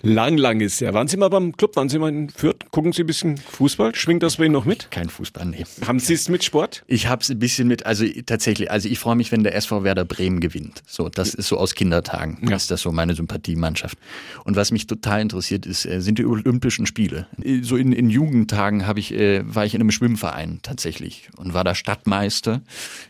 Lang, 0.02 0.38
lang 0.38 0.62
ist 0.62 0.80
ja. 0.82 0.94
Waren 0.94 1.08
Sie 1.08 1.18
mal 1.18 1.30
beim 1.30 1.56
Club? 1.56 1.76
Waren 1.76 1.90
Sie 1.90 2.00
mal 2.00 2.10
in 2.10 2.30
Fürth? 2.30 2.72
Gucken 2.72 2.94
Sie 2.94 3.04
ein 3.04 3.08
bisschen 3.08 3.38
Fußball? 3.38 3.96
Schwingt 3.96 4.24
das 4.24 4.38
bei 4.38 4.46
Ihnen 4.46 4.54
noch 4.54 4.66
mit? 4.66 4.92
Kein 4.92 5.10
Fußball, 5.10 5.46
nee. 5.46 5.66
Haben 5.86 6.00
Sie 6.00 6.14
es 6.14 6.30
mit 6.30 6.44
Sport? 6.44 6.84
Ich 6.88 7.08
habe 7.08 7.22
es 7.22 7.30
ein 7.30 7.40
bisschen 7.40 7.68
mit, 7.68 7.86
also 7.86 8.06
tatsächlich, 8.26 8.72
also 8.72 8.88
ich 8.88 9.00
freue 9.00 9.16
mich, 9.16 9.32
wenn 9.32 9.44
der 9.44 9.56
SV 9.56 9.84
Werder 9.84 10.06
Bremen 10.06 10.40
gewinnt. 10.40 10.84
So, 10.86 11.10
das 11.10 11.34
ist 11.34 11.48
so 11.48 11.58
aus 11.58 11.76
Kindertagen. 11.76 12.40
Ja. 12.48 12.56
ist 12.56 12.72
das 12.72 12.82
so 12.82 12.92
meine 12.92 13.16
Sympathiemannschaft. 13.16 13.98
Und 14.44 14.56
was 14.56 14.72
mich 14.72 14.88
total 14.88 15.22
interessiert 15.22 15.66
ist, 15.66 15.86
äh, 15.86 16.02
sind 16.02 16.20
die 16.20 16.26
Olympischen 16.26 16.86
Spiele. 16.86 17.28
So 17.62 17.78
in, 17.78 17.92
in 17.92 18.10
Jugendtagen 18.10 18.65
habe 18.66 19.00
ich 19.00 19.14
äh, 19.14 19.42
war 19.46 19.66
ich 19.66 19.76
in 19.76 19.82
einem 19.82 19.92
Schwimmverein 19.92 20.60
tatsächlich 20.62 21.30
und 21.38 21.54
war 21.54 21.64
da 21.64 21.76
Stadtmeister 21.76 22.62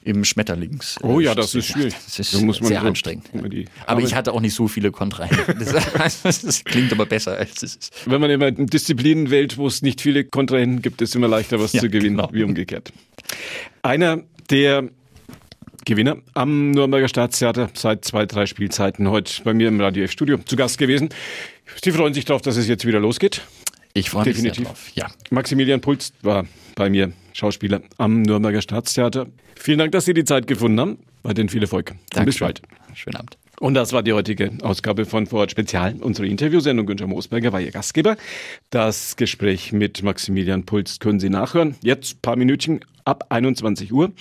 im 0.04 0.24
Schmetterlings. 0.24 0.98
Oh 1.02 1.20
ja, 1.20 1.36
das 1.36 1.56
ist 1.56 1.68
schwierig. 1.68 1.94
Das 1.94 2.20
ist 2.20 2.32
sehr 2.32 2.54
so 2.54 2.76
anstrengend. 2.76 3.30
Aber 3.86 4.02
ich 4.02 4.16
hatte 4.16 4.34
auch 4.34 4.42
nicht 4.42 4.54
so 4.54 4.68
viele 4.68 4.92
Kontrahen. 4.92 5.30
Das, 5.96 6.22
das, 6.22 6.64
klingt 6.64 6.92
aber 6.92 7.06
besser 7.06 7.38
als 7.38 7.64
es 7.64 7.76
ist. 7.76 7.94
Wenn 8.06 8.20
man 8.22 8.30
immer 8.30 8.48
in 8.48 8.68
Disziplinen 8.68 9.30
wählt, 9.30 9.58
wo 9.58 9.68
es 9.68 9.82
nicht 9.82 10.02
viele 10.02 10.24
Kontrahenten 10.24 10.82
gibt, 10.82 11.02
ist 11.02 11.10
es 11.10 11.16
immer 11.16 11.28
leichter, 11.28 11.60
was 11.60 11.74
ja, 11.74 11.82
zu 11.82 11.90
gewinnen, 11.90 12.18
genau. 12.18 12.30
wie 12.32 12.44
umgekehrt. 12.44 12.92
Einer 13.82 14.24
der 14.50 14.90
Gewinner 15.86 16.18
am 16.34 16.72
Nürnberger 16.72 17.08
Staatstheater 17.08 17.70
seit 17.74 18.06
zwei, 18.06 18.26
drei 18.26 18.48
Spielzeiten 18.48 19.10
heute 19.10 19.44
bei 19.44 19.54
mir 19.54 19.68
im 19.68 19.80
Radio 19.80 20.04
F-Studio 20.04 20.40
zu 20.40 20.56
Gast 20.56 20.78
gewesen. 20.78 21.10
Sie 21.84 21.92
freuen 21.92 22.14
sich 22.14 22.26
darauf, 22.26 22.42
dass 22.42 22.58
es 22.58 22.68
jetzt 22.68 22.86
wieder 22.86 23.00
losgeht. 23.00 23.42
Ich 23.98 24.10
freue 24.10 24.26
mich 24.26 24.36
Definitiv. 24.36 24.58
sehr 24.58 24.66
drauf. 24.66 24.92
Ja. 24.94 25.08
Maximilian 25.30 25.80
Puls 25.80 26.12
war 26.22 26.46
bei 26.76 26.90
mir 26.90 27.14
Schauspieler 27.34 27.82
am 27.98 28.22
Nürnberger 28.24 28.62
Staatstheater. 28.62 29.28
Vielen 29.56 29.80
Dank, 29.80 29.94
dass 29.94 30.04
Sie 30.04 30.14
die 30.14 30.26
Zeit 30.26 30.48
gefunden 30.48 30.80
haben. 30.80 30.98
Weiterhin 31.24 31.48
viel 31.48 31.62
Erfolg. 31.62 31.96
Danke. 32.12 32.26
Bis 32.26 32.40
bald. 32.40 32.62
Schönen 32.94 33.16
Abend. 33.16 33.38
Und 33.62 33.74
das 33.74 33.94
war 33.94 34.04
die 34.04 34.12
heutige 34.12 34.52
Ausgabe 34.64 35.06
von 35.06 35.28
Vorort 35.28 35.52
Spezial. 35.52 35.96
Unsere 36.02 36.28
Interviewsendung 36.28 36.86
Günther 36.86 37.08
Moosberger 37.08 37.54
war 37.54 37.62
Ihr 37.62 37.72
Gastgeber. 37.72 38.18
Das 38.70 39.16
Gespräch 39.16 39.72
mit 39.72 40.04
Maximilian 40.04 40.66
Puls 40.66 41.00
können 41.00 41.22
Sie 41.22 41.30
nachhören. 41.30 41.76
Jetzt 41.82 42.22
paar 42.22 42.36
Minütchen 42.36 42.82
ab 43.06 43.28
21 43.30 43.94
Uhr. 43.94 44.12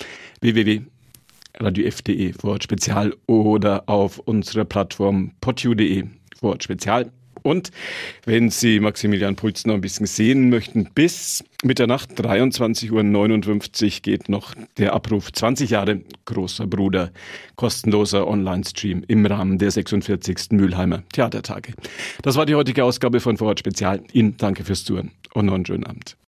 www.radiof.de 0.40 2.32
Vorort 2.32 2.62
Spezial 2.62 3.12
oder 3.26 3.88
auf 3.88 4.20
unserer 4.20 4.64
Plattform 4.64 5.32
podu.de 5.40 6.04
Vorort 6.38 6.62
Spezial. 6.62 7.10
Und 7.44 7.72
wenn 8.24 8.48
Sie 8.48 8.80
Maximilian 8.80 9.36
Puls 9.36 9.66
noch 9.66 9.74
ein 9.74 9.82
bisschen 9.82 10.06
sehen 10.06 10.48
möchten, 10.48 10.88
bis 10.94 11.44
Mitternacht 11.62 12.18
23.59 12.18 12.90
Uhr 12.90 14.00
geht 14.02 14.30
noch 14.30 14.54
der 14.78 14.94
Abruf 14.94 15.30
20 15.30 15.68
Jahre 15.68 16.00
großer 16.24 16.66
Bruder, 16.66 17.12
kostenloser 17.56 18.26
Online-Stream 18.26 19.04
im 19.08 19.26
Rahmen 19.26 19.58
der 19.58 19.70
46. 19.70 20.52
Mülheimer 20.52 21.02
Theatertage. 21.12 21.74
Das 22.22 22.36
war 22.36 22.46
die 22.46 22.54
heutige 22.54 22.82
Ausgabe 22.82 23.20
von 23.20 23.36
Vorort 23.36 23.58
Spezial. 23.58 24.02
Ihnen 24.14 24.38
danke 24.38 24.64
fürs 24.64 24.84
Zuhören 24.84 25.10
und 25.34 25.44
noch 25.44 25.54
einen 25.54 25.66
schönen 25.66 25.84
Abend. 25.84 26.16